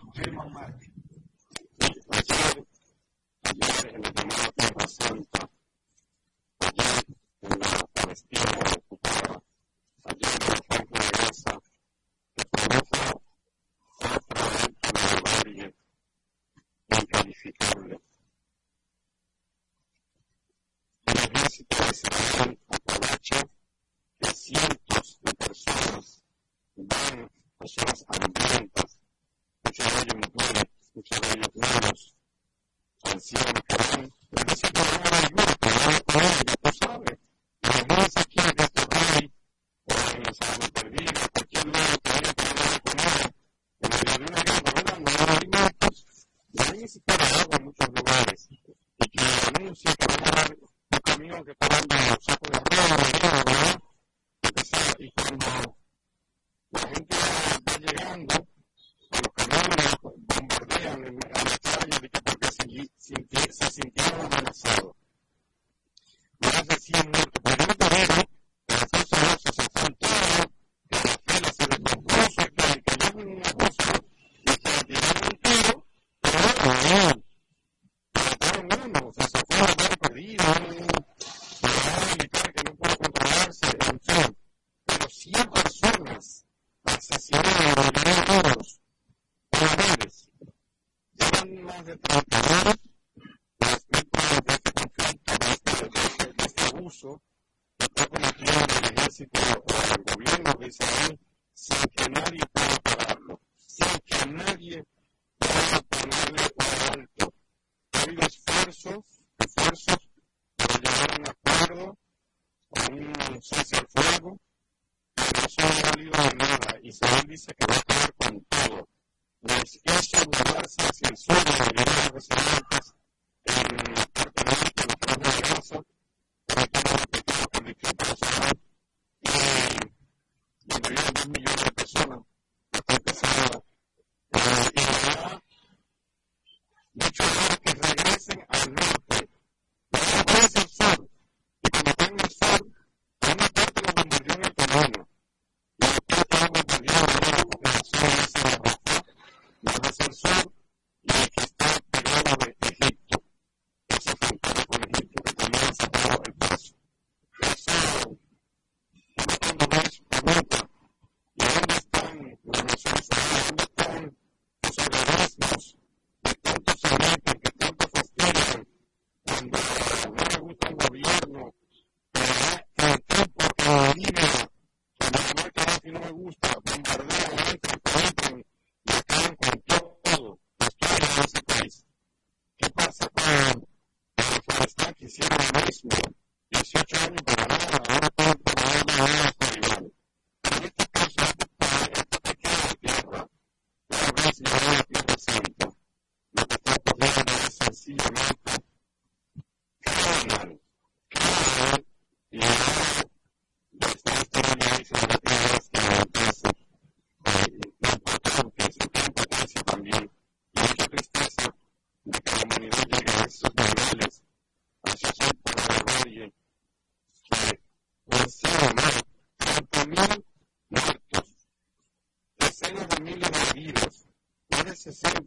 [224.87, 225.26] Unidos,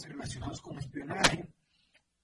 [0.00, 1.46] relacionados con espionaje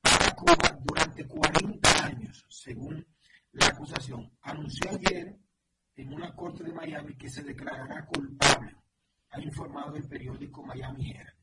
[0.00, 3.06] para Cuba durante 40 años, según
[3.52, 4.30] la acusación.
[4.42, 5.36] Anunció ayer
[5.96, 8.76] en una corte de Miami que se declarará culpable,
[9.30, 11.36] ha informado el periódico Miami Herald.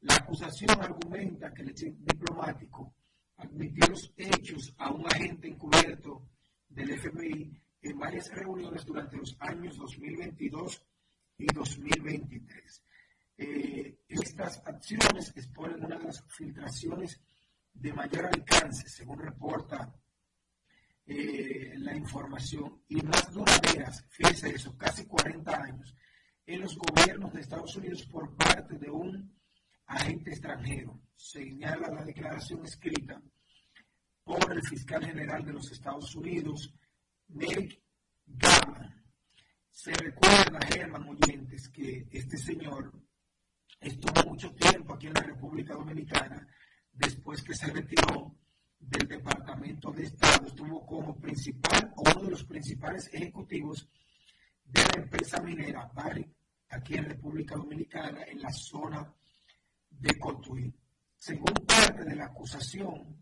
[0.00, 2.94] La acusación argumenta que el diplomático
[3.38, 6.28] admitió los hechos a un agente encubierto
[6.68, 10.82] del FBI en varias reuniones durante los años 2022
[11.38, 12.82] y 2023.
[13.38, 13.75] Eh,
[14.36, 17.18] estas acciones exponen una de las filtraciones
[17.72, 19.94] de mayor alcance, según reporta
[21.06, 25.96] eh, la información, y más duraderas, fíjense eso, casi 40 años,
[26.44, 29.34] en los gobiernos de Estados Unidos por parte de un
[29.86, 31.00] agente extranjero.
[31.14, 33.22] Señala la declaración escrita
[34.22, 36.74] por el fiscal general de los Estados Unidos,
[37.28, 37.80] Merrick
[38.26, 39.02] Garland.
[39.70, 43.05] Se recuerda, Germán Oyentes, que este señor
[43.88, 46.46] estuvo mucho tiempo aquí en la República Dominicana,
[46.92, 48.36] después que se retiró
[48.78, 53.88] del Departamento de Estado, estuvo como principal o uno de los principales ejecutivos
[54.64, 56.28] de la empresa minera Barrick,
[56.70, 59.12] aquí en República Dominicana, en la zona
[59.90, 60.72] de Cotuí.
[61.16, 63.16] Según parte de la acusación,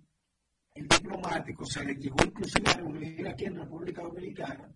[0.74, 4.74] el diplomático se le llegó inclusive a reunir aquí en República Dominicana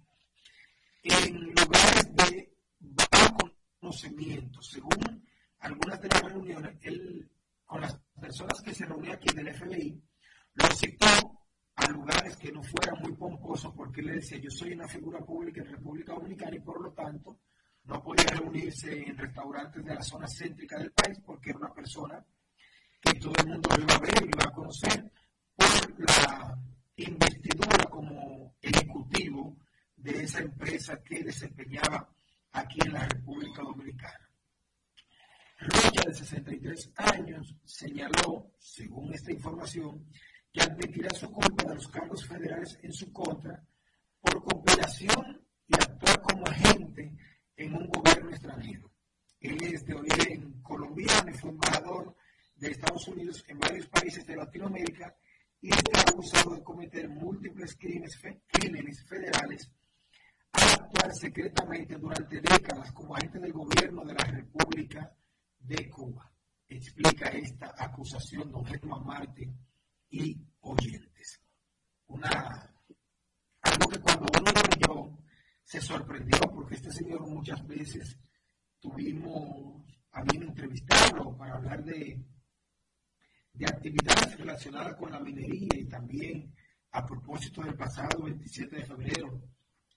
[1.03, 3.51] en lugares de bajo
[3.81, 4.63] conocimiento.
[4.63, 5.25] Según
[5.61, 7.29] algunas de las reuniones, él,
[7.65, 10.03] con las personas que se reunían aquí del FBI,
[10.55, 11.07] lo citó
[11.77, 15.61] a lugares que no fueran muy pomposos porque él decía, yo soy una figura pública
[15.61, 17.41] en República Dominicana y por lo tanto
[17.85, 22.25] no podía reunirse en restaurantes de la zona céntrica del país porque era una persona
[23.01, 25.13] que todo el mundo lo iba a ver y iba a conocer
[25.57, 26.59] por la
[26.97, 29.57] investidura como ejecutivo
[29.97, 32.09] de esa empresa que desempeñaba
[32.53, 34.28] aquí en la República Dominicana.
[35.59, 40.07] Rocha, de 63 años, señaló, según esta información,
[40.53, 43.61] que admitirá su culpa de los cargos federales en su contra
[44.21, 47.13] por compilación y actuar como agente
[47.57, 48.91] en un gobierno extranjero.
[49.41, 52.15] Él es de origen colombiano y fue embajador
[52.55, 55.17] de Estados Unidos en varios países de Latinoamérica
[55.61, 58.17] y está acusado de cometer múltiples crímenes,
[58.47, 59.71] crímenes federales
[60.53, 65.13] al actuar secretamente durante décadas como agente del gobierno de la República
[65.59, 66.31] de Cuba.
[66.69, 69.57] Explica esta acusación don Germán Martín
[70.11, 71.41] y oyentes.
[72.07, 72.75] Una,
[73.63, 75.19] algo que cuando uno lo leyó
[75.63, 78.19] se sorprendió porque este señor muchas veces
[78.81, 82.25] tuvimos a bien entrevistarlo para hablar de,
[83.53, 86.55] de actividades relacionadas con la minería y también
[86.93, 89.43] a propósito del pasado 27 de febrero.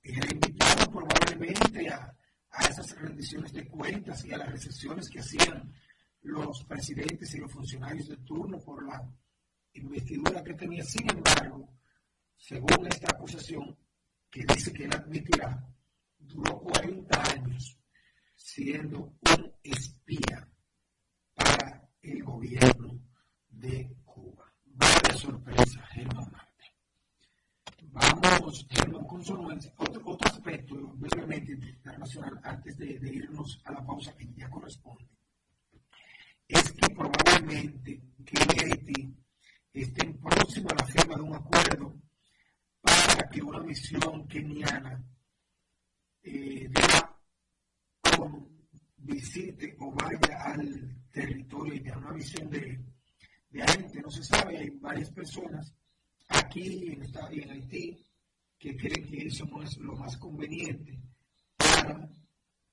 [0.03, 2.13] Era invitado probablemente a,
[2.51, 5.73] a esas rendiciones de cuentas y a las recepciones que hacían
[6.23, 9.01] los presidentes y los funcionarios de turno por la
[9.73, 10.83] investidura que tenía.
[10.83, 11.69] Sin embargo,
[12.37, 13.77] según esta acusación,
[14.29, 15.67] que dice que él admitirá,
[16.17, 17.77] duró 40 años
[18.35, 20.47] siendo un espía
[21.33, 22.99] para el gobierno
[23.49, 24.53] de Cuba.
[24.65, 26.50] Vaya sorpresa, Germán
[28.41, 28.65] Marte.
[28.65, 34.27] Vamos, Germán, con otro, otro aspecto brevemente internacional antes de, irnos a la pausa que
[34.35, 35.05] ya corresponde
[36.47, 39.15] es que probablemente que Haití
[39.73, 41.95] estén próximo a la firma de un acuerdo
[42.81, 45.01] para que una misión keniana
[46.23, 46.69] eh,
[48.97, 52.79] visite o vaya al territorio y una misión de,
[53.49, 55.73] de agente, no se sabe, hay varias personas
[56.27, 58.05] aquí en, en Haití
[58.61, 61.01] que creen que eso no es lo más conveniente
[61.57, 62.07] para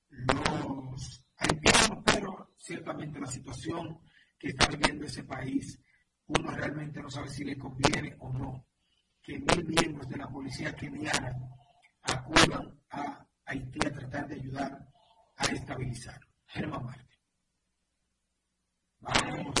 [0.07, 3.99] los haitianos, pero ciertamente la situación
[4.37, 5.81] que está viviendo ese país,
[6.27, 8.67] uno realmente no sabe si le conviene o no
[9.19, 11.35] que mil miembros de la policía keniana
[12.03, 14.87] acudan a Haití a tratar de ayudar
[15.37, 16.21] a estabilizar.
[16.45, 17.19] Germán Marte.
[18.99, 19.55] Vamos.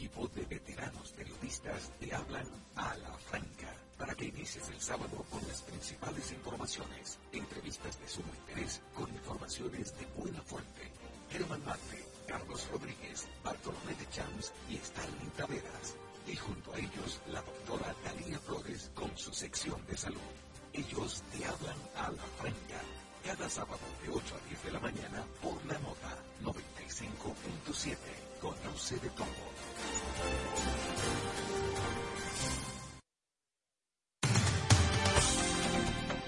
[0.00, 3.68] equipo de veteranos periodistas te hablan a la franca
[3.98, 9.92] para que inicies el sábado con las principales informaciones, entrevistas de sumo interés con informaciones
[9.98, 10.90] de buena fuente.
[11.28, 15.96] Germán Marte, Carlos Rodríguez, Bartolomé de Chams y Stalin Taveras.
[16.26, 20.32] Y junto a ellos la doctora Dalia Flores con su sección de salud.
[20.72, 22.80] Ellos te hablan a la franca
[23.22, 27.96] cada sábado de 8 a 10 de la mañana por la nota 95.7.
[28.40, 29.69] Conoce de todo.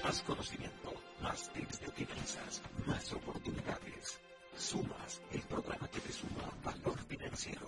[0.03, 4.19] Más conocimiento, más tips de finanzas, más oportunidades.
[4.55, 7.67] Sumas, el programa que te suma valor financiero.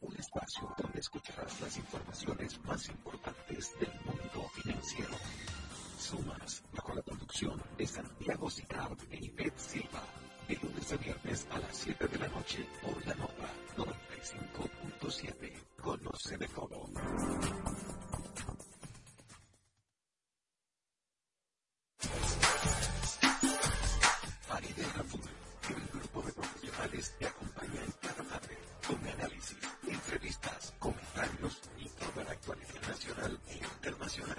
[0.00, 5.14] Un espacio donde escucharás las informaciones más importantes del mundo financiero.
[5.98, 10.02] Sumas, bajo la conducción de Santiago Citard e Ivette Silva
[10.48, 15.52] de lunes a viernes a las 7 de la noche por la nota 95.7.
[15.80, 16.86] Conoce de todo.
[24.46, 25.20] Faride Raful,
[25.68, 32.24] el grupo de profesionales que acompaña en cada madre, con análisis, entrevistas, comentarios y toda
[32.24, 34.38] la actualidad nacional e internacional.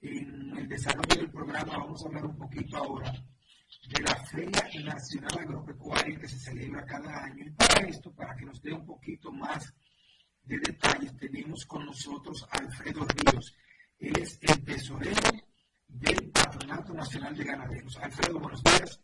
[0.00, 3.12] en el desarrollo del programa, vamos a hablar un poquito ahora
[3.88, 7.44] de la Feria Nacional Agropecuaria que se celebra cada año.
[7.46, 9.74] Y para esto, para que nos dé un poquito más
[10.44, 13.54] de detalles, tenemos con nosotros a Alfredo Ríos.
[13.98, 15.30] Él es el tesorero
[15.88, 17.96] del Patronato Nacional de Ganaderos.
[17.98, 19.00] Alfredo, buenos días.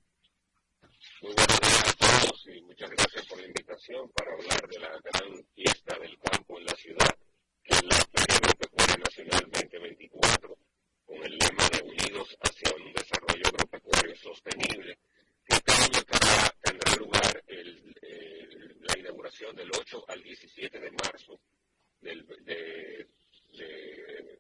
[1.23, 4.89] Muy buenos días a todos y muchas gracias por la invitación para hablar de la
[4.89, 7.19] gran fiesta del campo en la ciudad,
[7.63, 10.59] que es la Feria Agropecuaria Nacional 2024,
[11.07, 14.99] con el lema de Unidos hacia un desarrollo agropecuario sostenible.
[15.47, 16.03] Este año
[16.63, 17.45] tendrá, lugar
[18.81, 21.41] la inauguración del 8 al 17 de marzo
[22.01, 23.09] del, de,
[23.53, 24.34] de,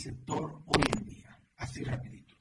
[0.00, 2.34] sector hoy en día, así rapidito.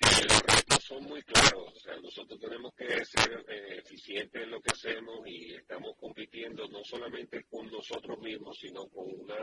[0.00, 4.60] Los retos son muy claros, o sea, nosotros tenemos que ser eh, eficientes en lo
[4.60, 9.36] que hacemos y estamos compitiendo no solamente con nosotros mismos, sino con una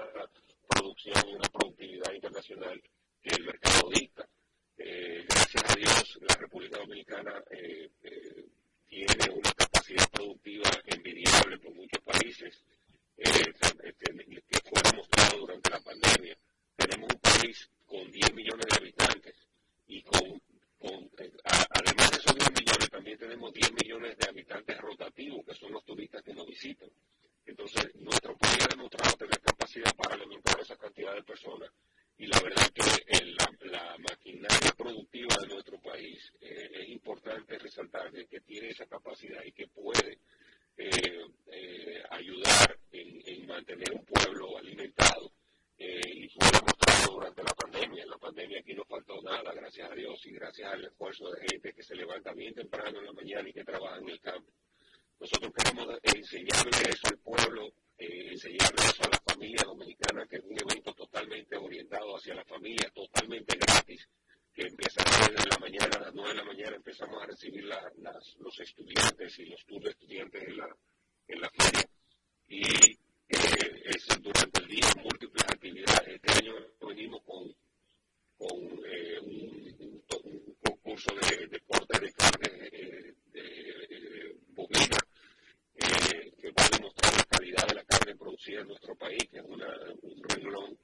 [88.59, 89.67] en nuestro país, que es una,
[90.01, 90.77] un renglón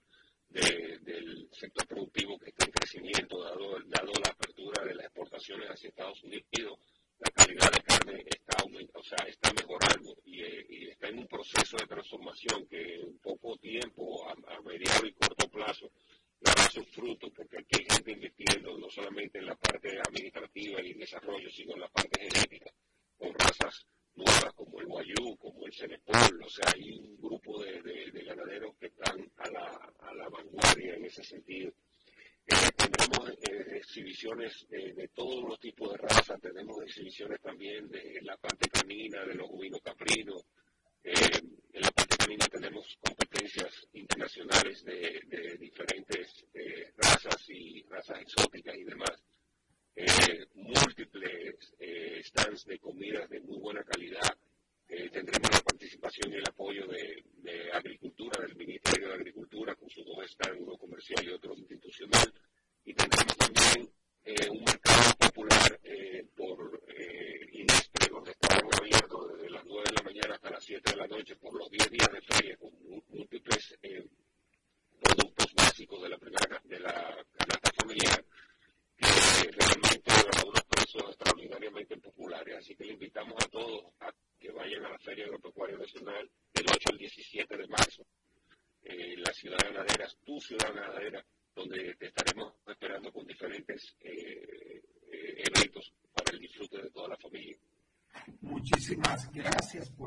[0.49, 5.69] de, del sector productivo que está en crecimiento, dado, dado la apertura de las exportaciones
[5.69, 6.79] hacia Estados Unidos,
[7.19, 8.63] la calidad de carne está,
[8.93, 13.17] o sea, está mejorando y, eh, y, está en un proceso de transformación que en
[13.19, 15.91] poco tiempo, a, a mediano y corto plazo,
[16.39, 20.93] dará sus frutos, porque aquí hay gente invirtiendo no solamente en la parte administrativa y
[20.93, 21.86] desarrollo, sino en la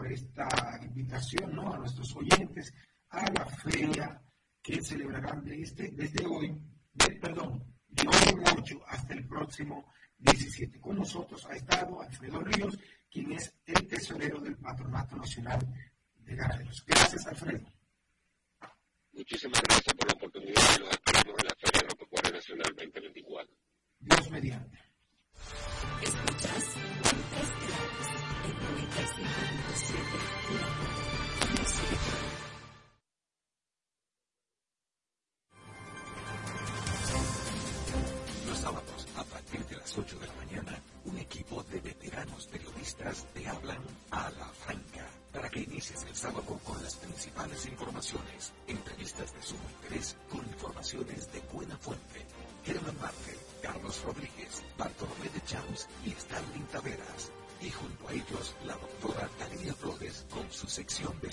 [0.00, 0.48] por esta
[0.82, 1.74] invitación ¿no?
[1.74, 2.39] a nuestros oyentes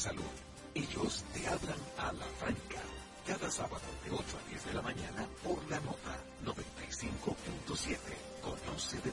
[0.07, 0.23] salud.
[0.73, 2.81] Ellos te hablan a la franca.
[3.25, 6.15] Cada sábado de 8 a 10 de la mañana por la nota
[6.45, 7.97] 95.7.
[8.41, 9.11] Conoce de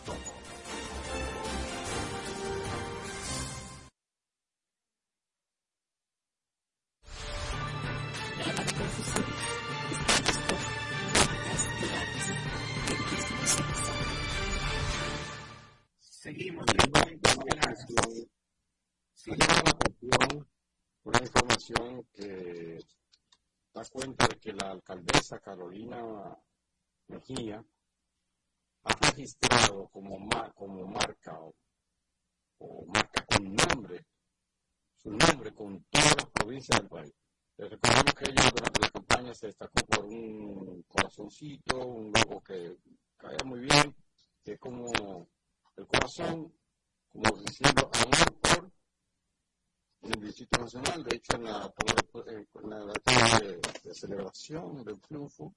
[55.08, 55.54] triunfo,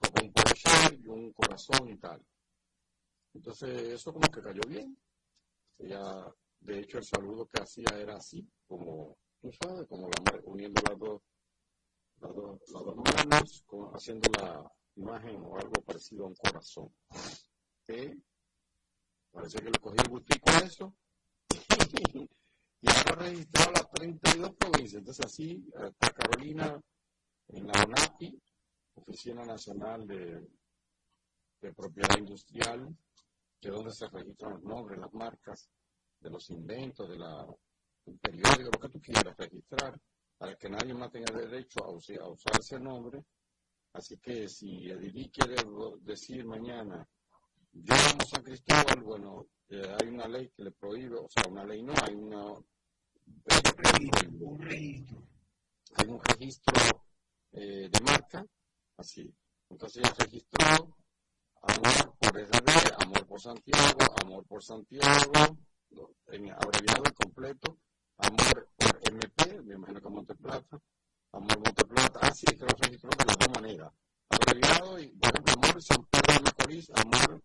[0.00, 2.24] fue un corazón y un corazón y tal.
[3.34, 4.96] Entonces, eso como que cayó bien.
[5.78, 10.80] Ella, de hecho, el saludo que hacía era así, como, tú sabes, como la, uniendo
[10.88, 11.22] las dos,
[12.20, 16.90] las dos, manos, haciendo la imagen o algo parecido a un corazón.
[19.30, 20.94] Parece que le cogí el gustico a eso.
[22.80, 25.00] y ahora registrado las 32 provincias.
[25.00, 26.80] Entonces así está Carolina
[27.48, 28.42] en la ONAPI,
[28.94, 30.48] Oficina Nacional de,
[31.60, 32.96] de Propiedad Industrial,
[33.60, 35.70] que es donde se registran los nombres, las marcas
[36.20, 37.46] de los inventos, de la,
[38.04, 39.98] del periódico, lo que tú quieras registrar,
[40.38, 43.24] para que nadie más tenga derecho a, a usar ese nombre.
[43.92, 45.56] Así que si Edilí quiere
[46.02, 47.06] decir mañana
[47.82, 51.64] yo amo San Cristóbal, bueno, eh, hay una ley que le prohíbe, o sea, una
[51.64, 52.64] ley no, hay una, un
[54.58, 55.18] registro.
[55.96, 57.05] Hay un registro
[57.56, 58.46] eh, de marca,
[58.96, 59.34] así.
[59.70, 60.94] Entonces ya registró
[61.62, 65.58] amor por RD, amor por Santiago, amor por Santiago,
[66.28, 67.78] en abreviado y completo,
[68.18, 70.78] amor por MP, me imagino que Monteplata,
[71.32, 73.92] amor Monteplata, así es que lo registró de las dos maneras.
[74.28, 77.42] Abreviado y, por amor San Pedro de Macorís, amor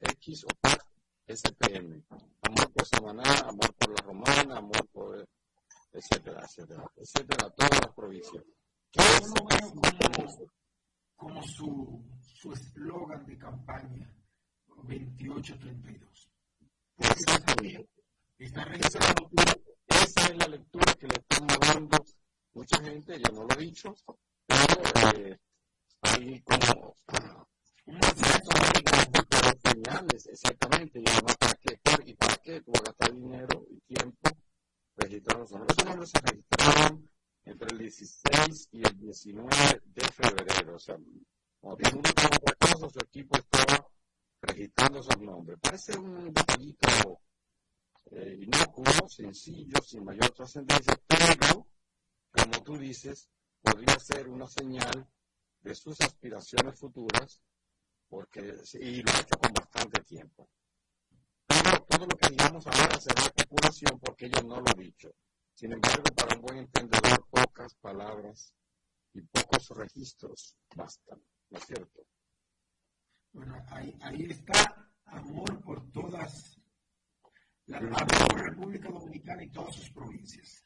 [0.00, 0.84] X o PAC
[1.28, 2.02] SPM.
[2.42, 5.28] Amor por Samaná, amor por la Romana, amor por
[5.92, 8.44] etcétera, etcétera, etcétera, todas las provincias.
[8.90, 10.28] ¿Qué es como,
[11.16, 12.08] como su
[12.38, 14.14] su eslogan de campaña
[14.68, 16.30] 2832?
[16.98, 17.88] Exactamente.
[18.38, 19.28] Está registrado.
[19.88, 21.98] Esa es la lectura que le estamos dando
[22.54, 23.94] mucha gente, yo no lo he dicho,
[24.46, 25.38] pero eh,
[26.02, 26.94] hay como
[29.64, 33.80] señales, exactamente, y además para qué, y para qué tú vas a gastar dinero y
[33.94, 34.30] tiempo
[34.96, 37.10] registrando registraron
[37.48, 40.96] entre el 16 y el 19 de febrero, o sea,
[41.60, 43.88] cuando uno otra cosa, su equipo estaba
[44.42, 45.58] registrando esos nombres.
[45.60, 47.20] Parece un detallito
[48.10, 51.66] eh, inocuo, sencillo, sin mayor trascendencia, pero,
[52.30, 53.28] como tú dices,
[53.62, 55.08] podría ser una señal
[55.60, 57.40] de sus aspiraciones futuras
[58.08, 60.48] porque, y lo ha hecho con bastante tiempo.
[61.46, 65.14] Pero todo lo que digamos ahora será especulación porque ella no lo ha dicho.
[65.58, 68.54] Sin embargo, para un buen entendedor, pocas palabras
[69.12, 71.20] y pocos registros bastan,
[71.50, 72.06] ¿no es cierto?
[73.32, 76.60] Bueno, ahí, ahí está amor por todas,
[77.66, 80.64] la, por República Dominicana y todas sus provincias.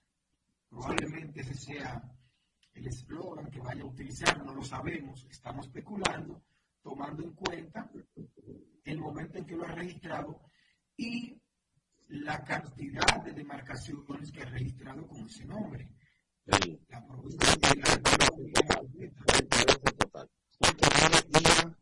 [0.68, 2.02] Probablemente ese sea
[2.74, 6.44] el eslogan que vaya a utilizar, no lo sabemos, estamos especulando,
[6.82, 7.90] tomando en cuenta
[8.84, 10.42] el momento en que lo ha registrado
[10.98, 11.41] y
[12.12, 15.88] la cantidad de demarcaciones que ha registrado con ese nombre.
[16.44, 16.78] Sí.
[16.88, 18.02] La provincia de la
[19.96, 20.30] total.
[21.32, 21.76] Día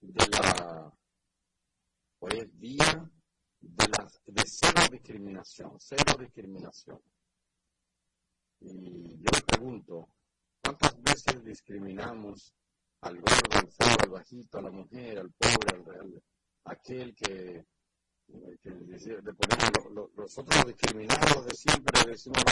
[0.00, 0.92] de la
[2.18, 3.10] hoy es día
[3.60, 7.00] de la de cero discriminación, cero discriminación.
[8.60, 10.08] Y yo pregunto,
[10.62, 12.54] ¿cuántas veces discriminamos
[13.02, 16.22] al gordo, al feo, al bajito, a la mujer, al pobre, al, real,
[16.64, 17.64] aquel que
[18.62, 22.42] que le ponemos los otros discriminados de siempre, decimos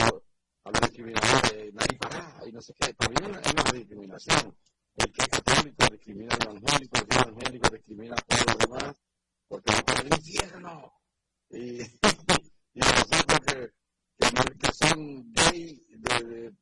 [0.65, 4.57] a los discriminadores, nadie para, y no sé qué, para mí es una discriminación.
[4.97, 8.59] El que es católico discrimina al evangélico, el que es evangélico discrimina a todos los
[8.59, 8.97] demás,
[9.47, 10.93] porque no para el infierno.
[11.51, 11.81] Y,
[12.75, 13.73] y nosotros que,
[14.19, 16.53] que, que son gay, de,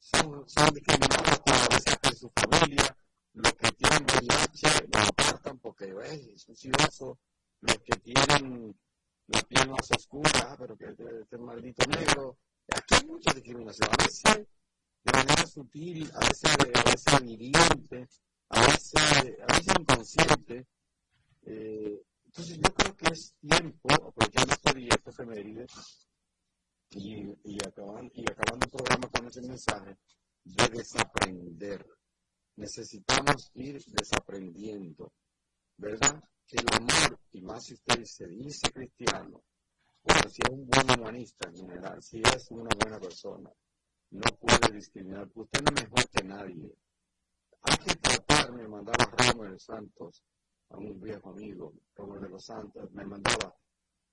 [0.00, 2.96] son, son discriminados a veces por su familia,
[3.34, 7.18] los que tienen VIH lo apartan porque es un chivazo
[7.66, 8.76] los que tienen
[9.28, 12.38] la piel más oscura, ah, pero que este maldito negro.
[12.68, 14.46] Aquí hay mucha discriminación, a veces
[15.04, 18.08] de manera sutil, a veces, a veces hiriente,
[18.48, 19.02] a veces,
[19.46, 20.66] a veces inconsciente.
[21.42, 25.66] Eh, entonces yo creo que es tiempo, aprovechando día, este efeméride,
[26.90, 29.96] y, y, acabando, y acabando el programa con ese mensaje,
[30.44, 31.86] de desaprender.
[32.56, 35.12] Necesitamos ir desaprendiendo,
[35.76, 36.22] ¿verdad?
[36.52, 39.42] El amor, y más si usted se dice cristiano,
[40.02, 43.50] o si es un buen humanista en general, si es una buena persona,
[44.10, 45.28] no puede discriminar.
[45.34, 46.74] Usted no es mejor que nadie.
[47.62, 50.22] Hay que tratar, me mandaba Romer Santos,
[50.68, 53.54] a un viejo amigo, Romer de los Santos, me mandaba,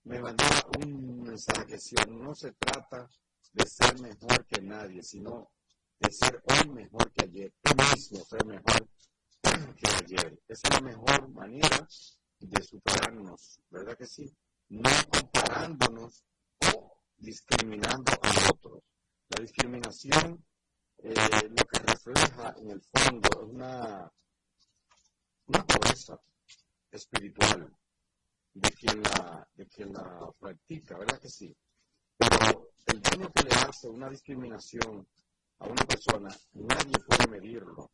[0.03, 3.09] me mandaba un mensaje que si no se trata
[3.53, 5.51] de ser mejor que nadie, sino
[5.99, 8.87] de ser hoy mejor que ayer, tú mismo ser mejor
[9.75, 10.41] que ayer.
[10.47, 11.87] Esa es la mejor manera
[12.41, 14.35] de superarnos, ¿verdad que sí?
[14.69, 16.23] No comparándonos
[16.73, 18.83] o discriminando a otros.
[19.29, 20.43] La discriminación
[20.97, 21.13] eh,
[21.49, 24.11] lo que refleja en el fondo es una,
[25.47, 26.19] una pobreza
[26.91, 27.75] espiritual
[28.53, 31.55] de quien, la, de quien la practica, ¿verdad que sí?
[32.17, 35.07] Pero el daño que le hace una discriminación
[35.59, 37.91] a una persona, nadie puede medirlo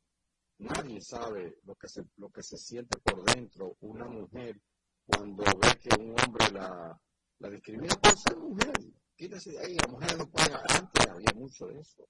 [0.60, 4.60] Nadie sabe lo que se, lo que se siente por dentro una mujer
[5.06, 7.00] cuando ve que un hombre la,
[7.40, 8.74] la discrimina por ser mujer.
[9.16, 12.08] Quítese de ahí, la mujer no puede, antes había mucho de eso.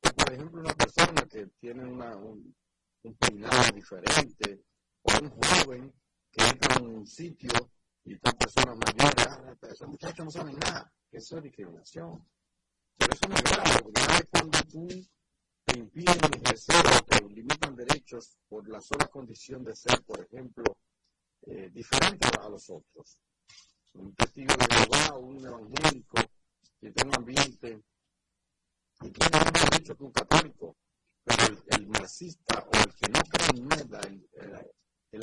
[0.00, 2.54] por ejemplo, una persona que tiene una, un,
[3.02, 4.64] un peinado diferente,
[5.02, 5.94] o un joven
[6.30, 7.50] que entra en un sitio
[8.04, 12.26] y está personas mayores, ah, esos muchachos no saben nada, eso es discriminación.
[12.98, 14.88] Pero eso no es grave, porque cuando tú
[15.76, 20.64] impiden ejercer o te limitan derechos por la sola condición de ser, por ejemplo,
[21.42, 23.18] eh, diferente a los otros.
[23.94, 26.16] Un testigo de Jehová, un evangélico,
[26.80, 27.82] que tiene un ambiente,
[29.02, 30.76] y tiene más derecho que un católico,
[31.24, 34.70] pero el, marxista o el que no cree en nada, el, el,
[35.12, 35.22] el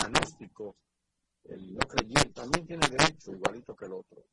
[1.46, 4.24] el no creyente, también tiene derecho igualito que el otro.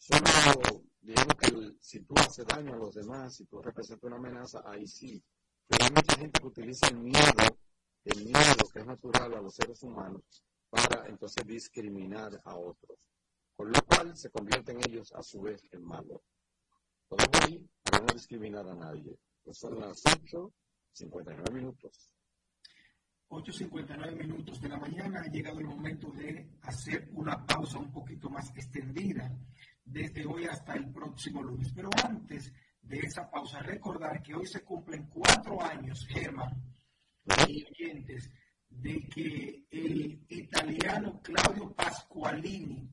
[0.00, 4.62] Solo, digamos que si tú haces daño a los demás, si tú representas una amenaza,
[4.64, 5.22] ahí sí.
[5.66, 7.58] Pero hay mucha gente que utiliza el miedo,
[8.06, 10.22] el miedo que es natural a los seres humanos,
[10.70, 12.98] para entonces discriminar a otros.
[13.54, 16.22] Con lo cual se convierten ellos a su vez en malos.
[17.06, 19.18] Todo ahí para no discriminar a nadie.
[19.44, 22.10] Pues son las 8.59 minutos.
[23.28, 28.30] 8.59 minutos de la mañana ha llegado el momento de hacer una pausa un poquito
[28.30, 29.30] más extendida
[29.84, 31.72] desde hoy hasta el próximo lunes.
[31.74, 32.52] Pero antes
[32.82, 36.62] de esa pausa, recordar que hoy se cumplen cuatro años, Germán
[37.48, 38.30] y oyentes,
[38.68, 42.88] de que el italiano Claudio Pasqualini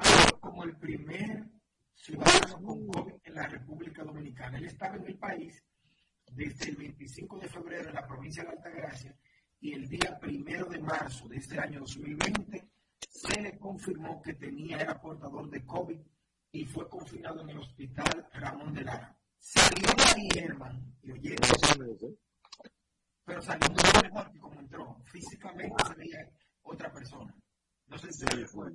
[0.00, 1.48] fue como el primer
[1.94, 4.58] ciudadano con COVID en la República Dominicana.
[4.58, 5.62] Él estaba en el país
[6.32, 9.16] desde el 25 de febrero en la provincia de Altagracia
[9.60, 12.68] y el día primero de marzo de este año 2020
[13.08, 15.98] se le confirmó que tenía, era portador de COVID
[16.52, 19.16] y fue confinado en el hospital Ramón de Lara.
[19.38, 21.36] Salió de ahí, Herman, y oye,
[23.24, 25.02] pero salió mucho mejor que como entró.
[25.04, 26.28] Físicamente se veía
[26.62, 27.34] otra persona.
[27.86, 28.72] No sé si se fue.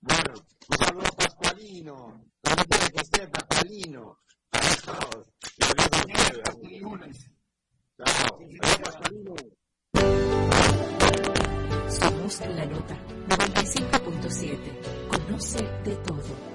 [0.00, 0.34] Bueno,
[0.68, 2.24] un saludo Pascualino.
[2.42, 4.18] ¿Dónde quiere que esté Pascualino?
[4.84, 5.24] Chao.
[6.62, 7.30] Y lunes.
[7.96, 8.38] Chao.
[8.82, 9.34] Pascualino.
[11.88, 12.96] Somos La Nota
[13.28, 14.58] 95.7.
[15.08, 16.54] Conoce de todo.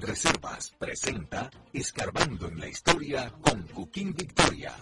[0.00, 4.74] Reservas presenta Escarbando en la Historia con Cuquín Victoria.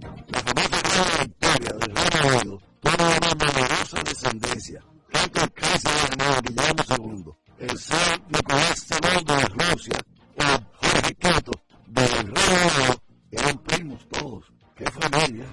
[0.00, 0.78] La familia
[1.18, 4.82] de Victoria del Reino Unido tuvo una numerosa descendencia,
[5.12, 9.98] gente casi de Guillermo II el ser Nicolás Sebel de Rusia,
[10.36, 11.52] el Jorge Queto
[11.86, 14.44] de Reino eran primos todos.
[14.76, 15.46] ¡Qué familia!